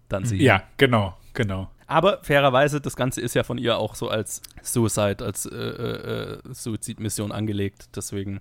[0.08, 0.42] dann sie.
[0.42, 1.70] Ja, genau, genau.
[1.86, 6.34] Aber fairerweise, das Ganze ist ja von ihr auch so als Suicide, als äh, äh,
[6.34, 7.96] äh Suizidmission angelegt.
[7.96, 8.40] Deswegen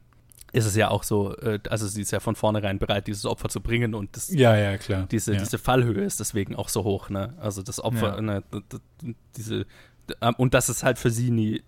[0.54, 3.50] ist es ja auch so, äh, also sie ist ja von vornherein bereit, dieses Opfer
[3.50, 5.08] zu bringen und das, ja, ja, klar.
[5.12, 5.40] Diese, ja.
[5.40, 7.34] diese Fallhöhe ist deswegen auch so hoch, ne?
[7.40, 8.22] Also das Opfer, ja.
[8.22, 8.44] ne,
[9.36, 9.66] diese,
[10.22, 11.62] ähm, und dass es halt für sie nie,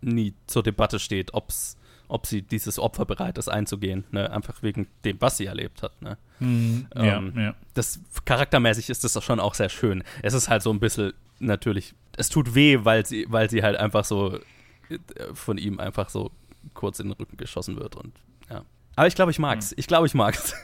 [0.00, 1.76] nie zur Debatte steht, ob's,
[2.08, 4.30] ob sie dieses Opfer bereit ist einzugehen, ne?
[4.30, 6.16] Einfach wegen dem, was sie erlebt hat, ne?
[6.38, 6.86] Mhm.
[6.94, 7.54] Ähm, ja, ja.
[7.74, 10.04] Das charaktermäßig ist das schon auch sehr schön.
[10.22, 13.76] Es ist halt so ein bisschen natürlich, es tut weh, weil sie, weil sie halt
[13.76, 14.38] einfach so
[14.88, 14.98] äh,
[15.34, 16.30] von ihm einfach so
[16.74, 18.12] kurz in den Rücken geschossen wird und
[18.48, 18.64] ja.
[18.96, 19.70] Aber ich glaube, ich mag's.
[19.70, 19.76] Hm.
[19.78, 20.54] Ich glaube, ich mag's.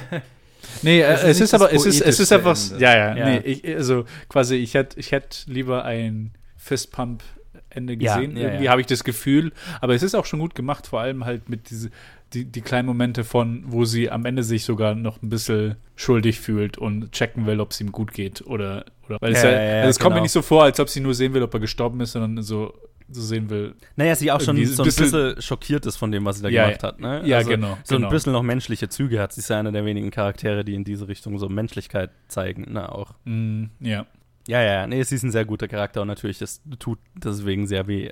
[0.82, 3.24] nee, äh, es ist aber, es ist, es ist einfach, ja, ja, ja.
[3.24, 7.22] Nee, ich, also quasi, ich hätte ich hätt lieber ein Fistpump
[7.70, 8.36] Ende gesehen.
[8.36, 8.70] Ja, ja, Irgendwie ja.
[8.72, 9.52] habe ich das Gefühl.
[9.80, 11.90] Aber es ist auch schon gut gemacht, vor allem halt mit diese,
[12.32, 16.40] die, die kleinen Momente von, wo sie am Ende sich sogar noch ein bisschen schuldig
[16.40, 18.42] fühlt und checken will, ob es ihm gut geht.
[18.46, 20.22] Oder, oder weil es, ja, also es kommt mir genau.
[20.24, 22.74] nicht so vor, als ob sie nur sehen will, ob er gestorben ist, sondern so
[23.10, 23.74] so sehen will.
[23.96, 26.48] Naja, sie auch schon so ein bisschen, bisschen, schockiert ist von dem, was sie da
[26.48, 27.00] ja, gemacht hat.
[27.00, 27.22] Ne?
[27.24, 27.78] Ja, also genau.
[27.84, 28.08] So genau.
[28.08, 29.32] ein bisschen noch menschliche Züge hat.
[29.32, 32.72] Sie ist ja einer der wenigen Charaktere, die in diese Richtung so Menschlichkeit zeigen.
[32.72, 33.14] Ne, auch.
[33.24, 34.06] Mm, ja.
[34.48, 37.86] Ja, ja, nee, sie ist ein sehr guter Charakter und natürlich, das tut deswegen sehr
[37.86, 38.10] weh,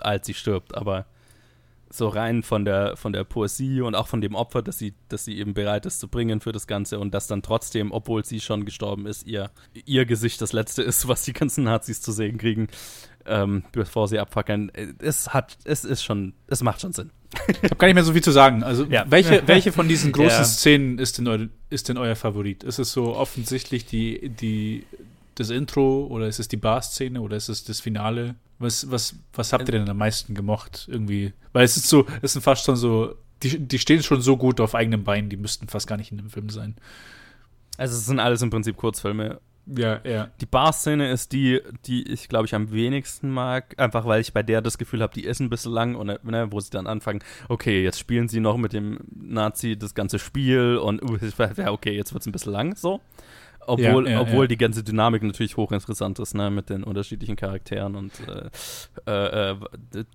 [0.00, 1.06] als sie stirbt, aber
[1.88, 5.24] so rein von der, von der Poesie und auch von dem Opfer, dass sie, dass
[5.24, 8.40] sie eben bereit ist zu bringen für das Ganze und dass dann trotzdem, obwohl sie
[8.40, 9.50] schon gestorben ist, ihr,
[9.84, 12.68] ihr Gesicht das letzte ist, was die ganzen Nazis zu sehen kriegen,
[13.26, 14.70] ähm, bevor sie abfackeln.
[14.98, 17.10] Es hat, es ist schon, es macht schon Sinn.
[17.48, 18.62] Ich habe gar nicht mehr so viel zu sagen.
[18.62, 19.04] Also, ja.
[19.08, 20.44] welche, welche von diesen großen ja.
[20.44, 22.64] Szenen ist denn, eu, ist denn euer Favorit?
[22.64, 24.86] Ist es so offensichtlich die, die,
[25.36, 28.34] das Intro oder ist es die Bar-Szene oder ist es das Finale?
[28.58, 31.32] Was, was, was habt ihr denn am meisten gemocht irgendwie?
[31.52, 34.60] Weil es ist so, es sind fast schon so, die, die stehen schon so gut
[34.60, 36.74] auf eigenen Beinen, die müssten fast gar nicht in dem Film sein.
[37.76, 39.40] Also es sind alles im Prinzip Kurzfilme.
[39.66, 40.30] Ja, ja.
[40.40, 43.74] Die Bar-Szene ist die, die ich, glaube ich, am wenigsten mag.
[43.78, 46.52] Einfach weil ich bei der das Gefühl habe, die ist ein bisschen lang und ne,
[46.52, 50.78] wo sie dann anfangen, okay, jetzt spielen sie noch mit dem Nazi das ganze Spiel
[50.78, 51.18] und uh,
[51.66, 53.00] okay, jetzt wird es ein bisschen lang so.
[53.66, 54.48] Obwohl, ja, ja, obwohl ja.
[54.48, 59.56] die ganze Dynamik natürlich hochinteressant ist, ne, mit den unterschiedlichen Charakteren und äh, äh, äh,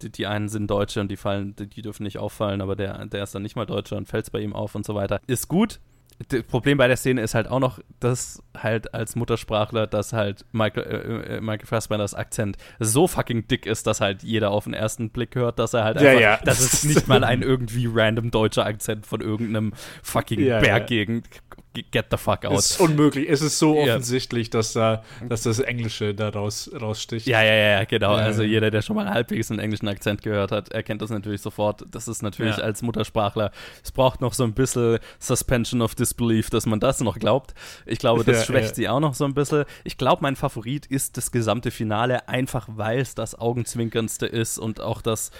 [0.01, 3.23] die, die, einen sind Deutsche und die fallen, die, dürfen nicht auffallen, aber der, der
[3.23, 5.19] ist dann nicht mal Deutscher und fällt es bei ihm auf und so weiter.
[5.27, 5.79] Ist gut.
[6.27, 10.45] Das Problem bei der Szene ist halt auch noch, dass halt als Muttersprachler, dass halt
[10.51, 14.73] Michael, äh, äh Michael Fassbenders Akzent so fucking dick ist, dass halt jeder auf den
[14.73, 16.39] ersten Blick hört, dass er halt einfach, ja, ja.
[16.43, 19.73] das ist nicht mal ein irgendwie random deutscher Akzent von irgendeinem
[20.03, 21.27] fucking Berggegend
[21.73, 22.57] get the fuck out.
[22.57, 23.29] Es ist unmöglich.
[23.29, 24.51] Es ist so offensichtlich, ja.
[24.51, 27.27] dass, da, dass das Englische da raus, raussticht.
[27.27, 28.17] Ja, ja, ja, genau.
[28.17, 31.41] Ja, also jeder, der schon mal halbwegs einen englischen Akzent gehört hat, erkennt das natürlich
[31.41, 31.85] sofort.
[31.89, 32.63] Das ist natürlich ja.
[32.63, 33.51] als Muttersprachler,
[33.83, 37.53] es braucht noch so ein bisschen Suspension of Disbelief, dass man das noch glaubt.
[37.85, 39.65] Ich glaube, das schwächt sie auch noch so ein bisschen.
[39.83, 44.81] Ich glaube, mein Favorit ist das gesamte Finale, einfach weil es das Augenzwinkerndste ist und
[44.81, 45.31] auch das,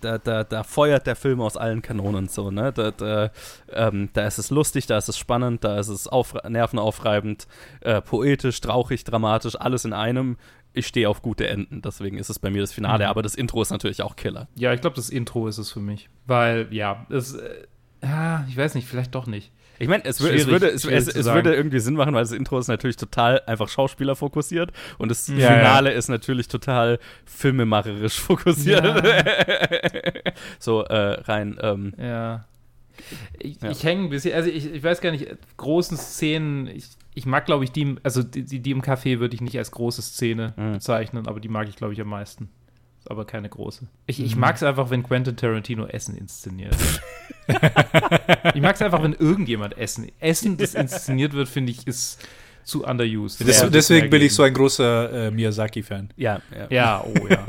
[0.00, 2.72] da, da, da, feuert der Film aus allen Kanonen so, ne?
[2.72, 3.30] Da, da,
[3.70, 7.46] ähm, da ist es lustig, da ist es spannend, da ist es auf, nervenaufreibend,
[7.80, 10.36] äh, poetisch, traurig, dramatisch, alles in einem.
[10.74, 13.10] Ich stehe auf gute Enden, deswegen ist es bei mir das Finale, mhm.
[13.10, 14.48] aber das Intro ist natürlich auch Killer.
[14.54, 16.08] Ja, ich glaube, das Intro ist es für mich.
[16.26, 17.66] Weil, ja, es, äh,
[18.02, 19.52] ja, ich weiß nicht, vielleicht doch nicht.
[19.82, 22.68] Ich meine, es, es, würde, es, es würde irgendwie Sinn machen, weil das Intro ist
[22.68, 25.98] natürlich total einfach Schauspieler fokussiert und das ja, Finale ja.
[25.98, 28.84] ist natürlich total filmemacherisch fokussiert.
[28.84, 29.02] Ja.
[30.60, 31.58] so äh, rein.
[31.60, 32.44] Ähm, ja.
[33.40, 35.26] Ich, ich hänge ein bisschen, also ich, ich weiß gar nicht,
[35.56, 39.40] großen Szenen, ich ich mag, glaube ich, die, also die, die im Café würde ich
[39.40, 40.74] nicht als große Szene mhm.
[40.74, 42.50] bezeichnen, aber die mag ich, glaube ich, am meisten.
[43.00, 43.88] Ist aber keine große.
[44.06, 44.42] Ich, ich mhm.
[44.42, 46.76] mag es einfach, wenn Quentin Tarantino Essen inszeniert.
[48.54, 50.10] ich mag es einfach, wenn irgendjemand Essen.
[50.20, 52.20] Essen, das inszeniert wird, finde ich, ist
[52.64, 53.46] zu underused.
[53.46, 56.12] Das, deswegen bin ich so ein großer äh, Miyazaki-Fan.
[56.16, 56.66] Ja, ja.
[56.70, 57.44] Ja, oh ja.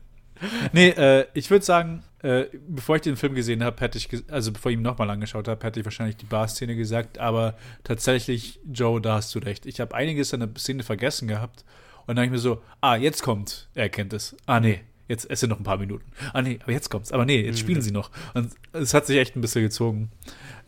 [0.72, 4.52] nee, äh, ich würde sagen, äh, bevor ich den Film gesehen habe, hätte ich, also
[4.52, 9.00] bevor ich ihn nochmal angeschaut habe, hätte ich wahrscheinlich die Bar-Szene gesagt, aber tatsächlich, Joe,
[9.00, 9.66] da hast du recht.
[9.66, 11.64] Ich habe einiges an der Szene vergessen gehabt
[12.06, 14.36] und dann habe ich mir so, ah, jetzt kommt, er kennt es.
[14.46, 16.04] Ah, nee, jetzt es sind noch ein paar Minuten.
[16.32, 17.12] Ah, nee, aber jetzt kommt's.
[17.12, 18.10] Aber nee, jetzt spielen sie noch.
[18.34, 20.10] Und es hat sich echt ein bisschen gezogen.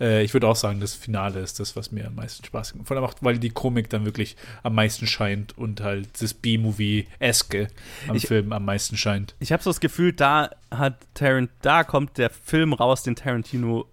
[0.01, 2.91] Äh, ich würde auch sagen, das Finale ist das, was mir am meisten Spaß gemacht
[2.91, 3.23] hat.
[3.23, 7.69] weil die Komik dann wirklich am meisten scheint und halt das B-Movie-eske
[8.09, 9.35] am ich, Film am meisten scheint.
[9.39, 13.87] Ich habe so das Gefühl, da hat Tarant, da kommt der Film raus, den Tarantino,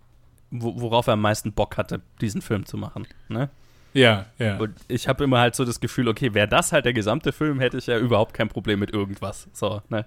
[0.50, 3.06] worauf er am meisten Bock hatte, diesen Film zu machen.
[3.28, 3.50] Ne?
[3.94, 4.58] Ja, ja.
[4.58, 7.60] Und ich habe immer halt so das Gefühl, okay, wäre das halt der gesamte Film,
[7.60, 9.48] hätte ich ja überhaupt kein Problem mit irgendwas.
[9.54, 10.06] So, ne?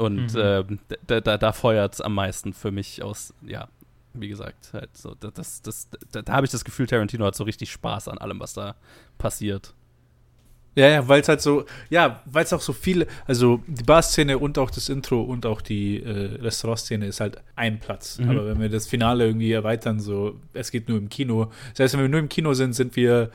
[0.00, 0.40] Und mhm.
[0.40, 0.64] äh,
[1.06, 3.68] da, da, da feuert es am meisten für mich aus, ja,
[4.14, 7.44] wie gesagt, halt so, das, das, da, da habe ich das Gefühl, Tarantino hat so
[7.44, 8.76] richtig Spaß an allem, was da
[9.18, 9.74] passiert.
[10.76, 14.38] Ja, ja, weil es halt so, ja, weil es auch so viele, also die Bar-Szene
[14.38, 18.18] und auch das Intro und auch die äh, Restaurant-Szene ist halt ein Platz.
[18.18, 18.30] Mhm.
[18.30, 21.50] Aber wenn wir das Finale irgendwie erweitern, so, es geht nur im Kino.
[21.70, 23.30] Das heißt, wenn wir nur im Kino sind, sind wir,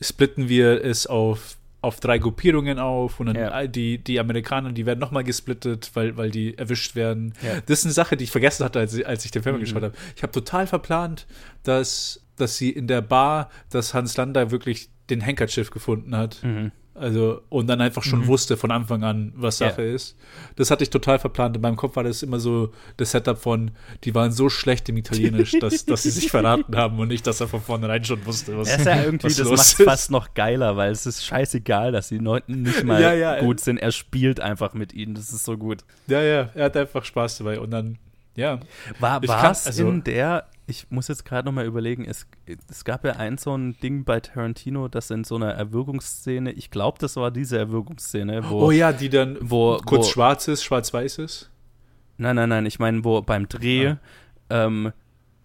[0.00, 3.66] splitten wir es auf auf drei Gruppierungen auf und dann ja.
[3.66, 7.34] die, die Amerikaner, die werden nochmal gesplittet, weil, weil die erwischt werden.
[7.42, 7.60] Ja.
[7.66, 9.60] Das ist eine Sache, die ich vergessen hatte, als, als ich den Film mhm.
[9.60, 9.94] geschaut habe.
[10.16, 11.26] Ich habe total verplant,
[11.64, 16.42] dass, dass sie in der Bar, dass Hans Lander wirklich den Handkerchief gefunden hat.
[16.42, 16.70] Mhm.
[16.94, 18.26] Also, und dann einfach schon mhm.
[18.26, 19.94] wusste von Anfang an, was Sache ja.
[19.94, 20.14] ist.
[20.56, 21.56] Das hatte ich total verplant.
[21.56, 23.70] In meinem Kopf war das immer so das Setup von,
[24.04, 27.40] die waren so schlecht im Italienisch, dass, dass sie sich verraten haben und nicht, dass
[27.40, 30.76] er von vornherein schon wusste, was Das ist ja irgendwie, das macht fast noch geiler,
[30.76, 33.78] weil es ist scheißegal, dass die Leuten nicht mal ja, ja, gut sind.
[33.78, 35.14] Er spielt einfach mit ihnen.
[35.14, 35.84] Das ist so gut.
[36.08, 37.58] Ja, ja, er hat einfach Spaß dabei.
[37.58, 37.98] Und dann,
[38.36, 38.60] ja.
[38.98, 42.26] War es also, in der ich muss jetzt gerade nochmal überlegen, es,
[42.70, 46.70] es gab ja ein so ein Ding bei Tarantino, das in so einer Erwürgungsszene, ich
[46.70, 48.66] glaube, das war diese Erwürgungsszene, wo.
[48.66, 51.50] Oh ja, die dann wo, kurz wo, schwarz ist, schwarz-weiß ist.
[52.16, 53.98] Nein, nein, nein, ich meine, wo beim Dreh, ah.
[54.50, 54.92] ähm,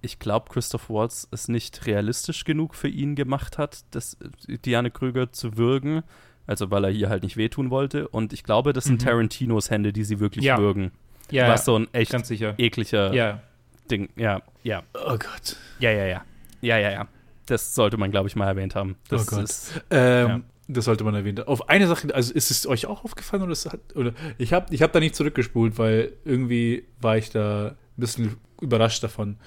[0.02, 5.32] ich glaube, Christoph Waltz es nicht realistisch genug für ihn gemacht hat, das, Diane Krüger
[5.34, 6.04] zu würgen.
[6.46, 8.08] Also, weil er hier halt nicht wehtun wollte.
[8.08, 9.06] Und ich glaube, das sind mhm.
[9.06, 10.58] Tarantinos Hände, die sie wirklich ja.
[10.58, 10.92] würgen.
[11.30, 12.14] Ja, was so ein echt
[12.58, 13.42] ekliger ja.
[13.88, 14.10] Ding.
[14.16, 14.84] Ja, ja.
[14.94, 15.56] Oh Gott.
[15.80, 16.26] Ja, ja, ja.
[16.62, 17.08] Ja, ja, ja.
[17.46, 18.98] Das sollte man, glaube ich, mal erwähnt haben.
[19.10, 19.44] Das oh Gott.
[19.44, 20.42] Ist, ähm, ja.
[20.70, 21.44] Das sollte man erwähnen.
[21.48, 24.82] Auf eine Sache, also ist es euch auch aufgefallen oder, hat, oder ich habe ich
[24.82, 29.38] hab da nicht zurückgespult, weil irgendwie war ich da ein bisschen überrascht davon.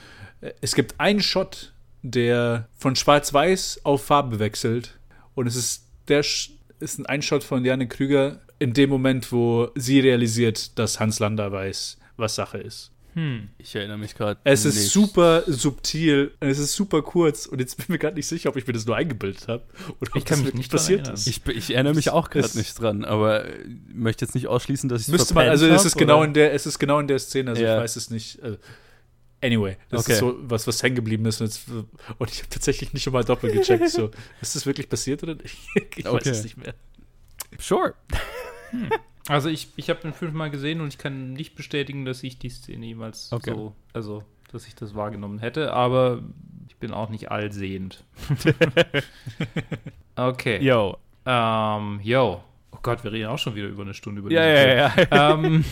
[0.62, 4.98] Es gibt einen Shot, der von Schwarz-Weiß auf Farbe wechselt
[5.34, 10.00] und es ist der ist ein Shot von Janne Krüger in dem Moment, wo sie
[10.00, 12.92] realisiert, dass Hans Lander weiß, was Sache ist.
[13.14, 13.48] Hm.
[13.58, 14.40] Ich erinnere mich gerade.
[14.44, 14.76] Es nicht.
[14.76, 18.48] ist super subtil, es ist super kurz und jetzt bin ich mir gerade nicht sicher,
[18.50, 19.64] ob ich mir das nur eingebildet habe
[20.00, 21.26] oder ich ob kann das nicht passiert ist.
[21.26, 23.46] Ich, ich, erinnere mich auch gerade nicht dran, aber
[23.92, 26.52] möchte jetzt nicht ausschließen, dass ich es Müsste man, also es ist genau in der,
[26.54, 27.76] es ist genau in der Szene, also ja.
[27.76, 28.40] ich weiß es nicht.
[28.42, 28.58] Also
[29.42, 30.12] anyway, das okay.
[30.12, 33.12] ist so was, was hängen geblieben ist und, jetzt, und ich habe tatsächlich nicht schon
[33.12, 33.88] mal doppelt gecheckt.
[33.90, 35.56] so, ist das wirklich passiert oder nicht?
[35.96, 36.14] ich okay.
[36.14, 36.74] weiß es nicht mehr.
[37.58, 37.94] Sure.
[38.70, 38.88] Hm.
[39.30, 42.48] Also ich, ich habe den fünfmal gesehen und ich kann nicht bestätigen, dass ich die
[42.48, 43.52] Szene jemals okay.
[43.54, 46.20] so, also dass ich das wahrgenommen hätte, aber
[46.66, 48.02] ich bin auch nicht allsehend.
[50.16, 50.60] okay.
[50.60, 50.96] Yo.
[51.24, 52.42] Ähm, yo.
[52.72, 55.34] Oh Gott, wir reden auch schon wieder über eine Stunde über ja, ja, ja, ja.
[55.34, 55.64] ähm,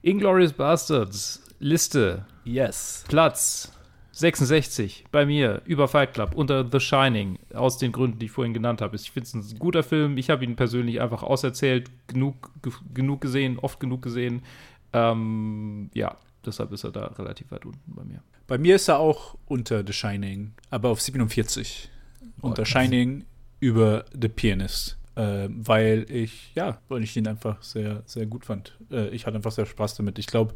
[0.00, 1.44] Inglorious Bastards.
[1.58, 2.24] Liste.
[2.44, 3.04] Yes.
[3.08, 3.77] Platz
[4.18, 8.52] 66 bei mir über Fight Club unter The Shining aus den Gründen, die ich vorhin
[8.52, 8.96] genannt habe.
[8.96, 10.18] Ich finde es ein guter Film.
[10.18, 12.50] Ich habe ihn persönlich einfach auserzählt, genug,
[12.92, 14.42] genug gesehen, oft genug gesehen.
[14.92, 18.20] Ähm, ja, deshalb ist er da relativ weit unten bei mir.
[18.48, 21.88] Bei mir ist er auch unter The Shining, aber auf 47.
[22.42, 23.24] Oh, unter Shining
[23.60, 24.98] über The Pianist.
[25.14, 28.76] Äh, weil ich, ja, weil ich ihn einfach sehr, sehr gut fand.
[28.90, 30.18] Äh, ich hatte einfach sehr Spaß damit.
[30.18, 30.54] Ich glaube,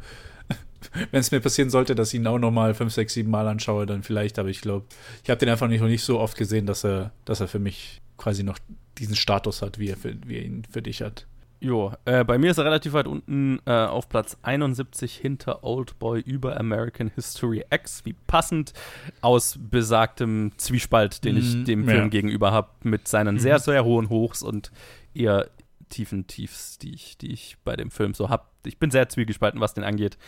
[1.11, 3.49] wenn es mir passieren sollte, dass ich ihn auch noch mal fünf, sechs, sieben Mal
[3.49, 4.39] anschaue, dann vielleicht.
[4.39, 4.87] Aber ich glaube,
[5.23, 7.59] ich habe den einfach nicht, noch nicht so oft gesehen, dass er, dass er für
[7.59, 8.59] mich quasi noch
[8.99, 11.27] diesen Status hat, wie er, für, wie er ihn für dich hat.
[11.63, 16.21] Jo, äh, bei mir ist er relativ weit unten äh, auf Platz 71 hinter Oldboy
[16.21, 18.05] über American History X.
[18.05, 18.73] Wie passend
[19.21, 21.65] aus besagtem Zwiespalt, den mm, ich mhm.
[21.65, 22.09] dem Film ja.
[22.09, 23.39] gegenüber habe, mit seinen mm.
[23.39, 24.73] sehr, sehr hohen Hochs und
[25.15, 25.51] eher
[25.89, 28.43] tiefen Tiefs, die ich, die ich bei dem Film so habe.
[28.67, 30.19] Ich bin sehr zwiegespalten, was den angeht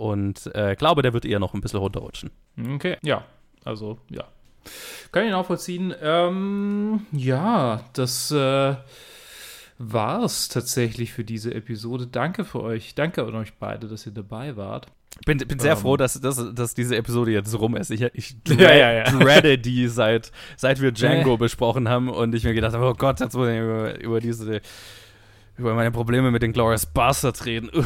[0.00, 2.30] und äh, glaube, der wird eher noch ein bisschen runterrutschen.
[2.74, 3.22] Okay, ja,
[3.64, 4.24] also ja,
[5.12, 5.94] Kann ich nachvollziehen.
[6.00, 8.76] Ähm, ja, das äh,
[9.78, 12.06] war es tatsächlich für diese Episode.
[12.06, 12.94] Danke für euch.
[12.94, 14.86] Danke an euch beide, dass ihr dabei wart.
[15.26, 15.78] Bin, bin sehr ähm.
[15.78, 17.90] froh, dass, dass, dass diese Episode jetzt rum ist.
[17.90, 19.04] Ich, ich dread, ja, ja, ja.
[19.04, 23.20] dreade die, seit, seit wir Django besprochen haben und ich mir gedacht habe, oh Gott,
[23.20, 24.62] jetzt muss ich über, über diese,
[25.58, 27.68] über meine Probleme mit den Glorious Bastards reden.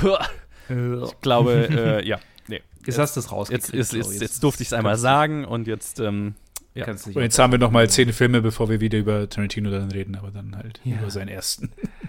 [0.68, 2.18] ich glaube, äh, ja.
[2.48, 2.62] Nee.
[2.86, 3.72] Jetzt, hast du es rausgekriegt.
[3.72, 6.34] Jetzt, jetzt, jetzt, jetzt durfte ich es einmal sagen und jetzt ähm,
[6.74, 6.86] ja.
[6.88, 10.16] Und jetzt haben wir noch mal zehn Filme, bevor wir wieder über Tarantino dann reden,
[10.16, 10.96] aber dann halt ja.
[10.96, 11.70] über seinen ersten.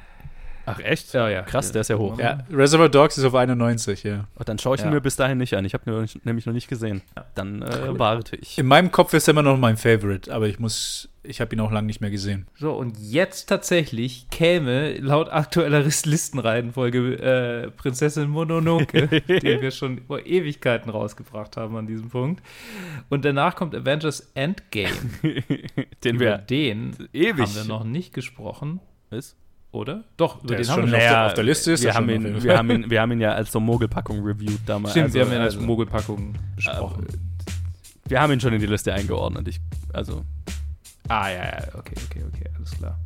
[0.66, 1.14] Ach echt?
[1.14, 1.44] Ja, ja.
[1.44, 2.18] Krass, der ist ja hoch.
[2.20, 4.28] Ja, Reservoir Dogs ist auf 91, ja.
[4.36, 5.64] Und dann schaue ich ihn mir bis dahin nicht an.
[5.66, 7.02] Ich habe ihn nämlich noch nicht gesehen.
[7.36, 8.58] Dann äh, warte ich.
[8.58, 11.60] In meinem Kopf ist er immer noch mein Favorite, aber ich muss, ich habe ihn
[11.60, 12.48] auch lange nicht mehr gesehen.
[12.58, 20.26] So, und jetzt tatsächlich käme laut aktueller Listenreihenfolge äh, Prinzessin Mononoke, den wir schon vor
[20.26, 22.42] Ewigkeiten rausgebracht haben an diesem Punkt.
[23.10, 24.90] Und danach kommt Avengers Endgame.
[26.04, 28.80] den Über wir den ewig haben wir noch nicht gesprochen.
[29.12, 29.38] Ist?
[29.76, 30.04] Oder?
[30.18, 31.74] Doch, über den haben wir naja, auf, der, Liste.
[31.74, 34.60] Ist wir, haben ihn, wir, haben ihn, wir haben ihn ja als so Mogelpackung reviewed
[34.66, 34.92] damals.
[34.92, 37.06] Stimmt, also, wir haben ihn als also, Mogelpackung besprochen.
[37.08, 39.48] Äh, wir haben ihn schon in die Liste eingeordnet.
[39.48, 39.60] Ich,
[39.94, 40.24] also.
[41.08, 43.00] Ah, ja, ja, okay, okay, okay, alles klar.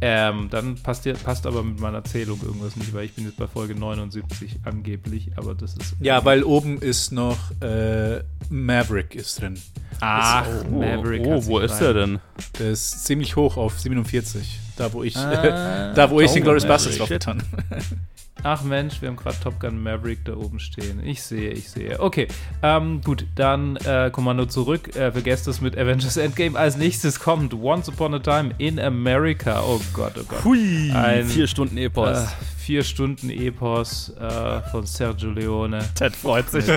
[0.00, 3.36] Ähm, dann passt, ja, passt aber mit meiner Zählung irgendwas nicht, weil ich bin jetzt
[3.36, 5.96] bei Folge 79 angeblich, aber das ist.
[6.00, 9.58] Ja, weil oben ist noch äh, Maverick ist drin.
[10.00, 11.22] Ah, Maverick.
[11.26, 12.20] Oh, wo ist der denn?
[12.60, 14.60] Der ist ziemlich hoch auf 47.
[14.76, 17.42] Da, wo ich, ah, da, wo ich den Glorious Bastards drauf getan.
[18.44, 21.04] Ach Mensch, wir haben gerade Top Gun Maverick da oben stehen.
[21.04, 21.98] Ich sehe, ich sehe.
[22.00, 22.28] Okay,
[22.62, 24.94] ähm, gut, dann äh, Kommando zurück.
[24.94, 26.58] Äh, vergesst es mit Avengers Endgame.
[26.58, 29.62] Als nächstes kommt Once Upon a Time in America.
[29.66, 30.44] Oh Gott, oh Gott.
[30.44, 32.16] Hui, Ein, vier Stunden Epos.
[32.16, 32.26] Äh,
[32.58, 35.80] vier Stunden Epos äh, von Sergio Leone.
[35.94, 36.68] Ted freut sich.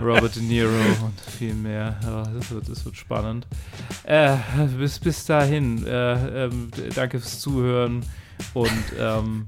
[0.00, 1.96] Robert De Niro und viel mehr.
[2.02, 3.46] Ja, das, wird, das wird spannend.
[4.04, 4.36] Äh,
[4.78, 8.02] bis, bis dahin, äh, ähm, danke fürs Zuhören
[8.54, 9.46] und ähm,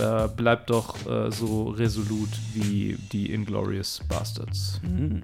[0.00, 4.80] äh, bleibt doch äh, so resolut wie die Inglorious Bastards.
[4.82, 5.22] Mhm.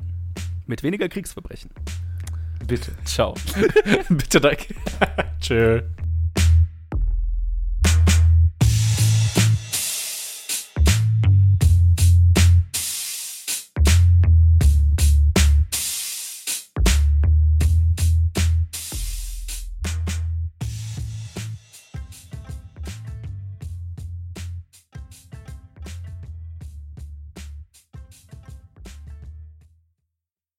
[0.66, 1.70] Mit weniger Kriegsverbrechen.
[2.66, 2.92] Bitte.
[3.04, 3.34] Ciao.
[4.08, 4.74] Bitte, danke.
[5.40, 5.82] Tschö.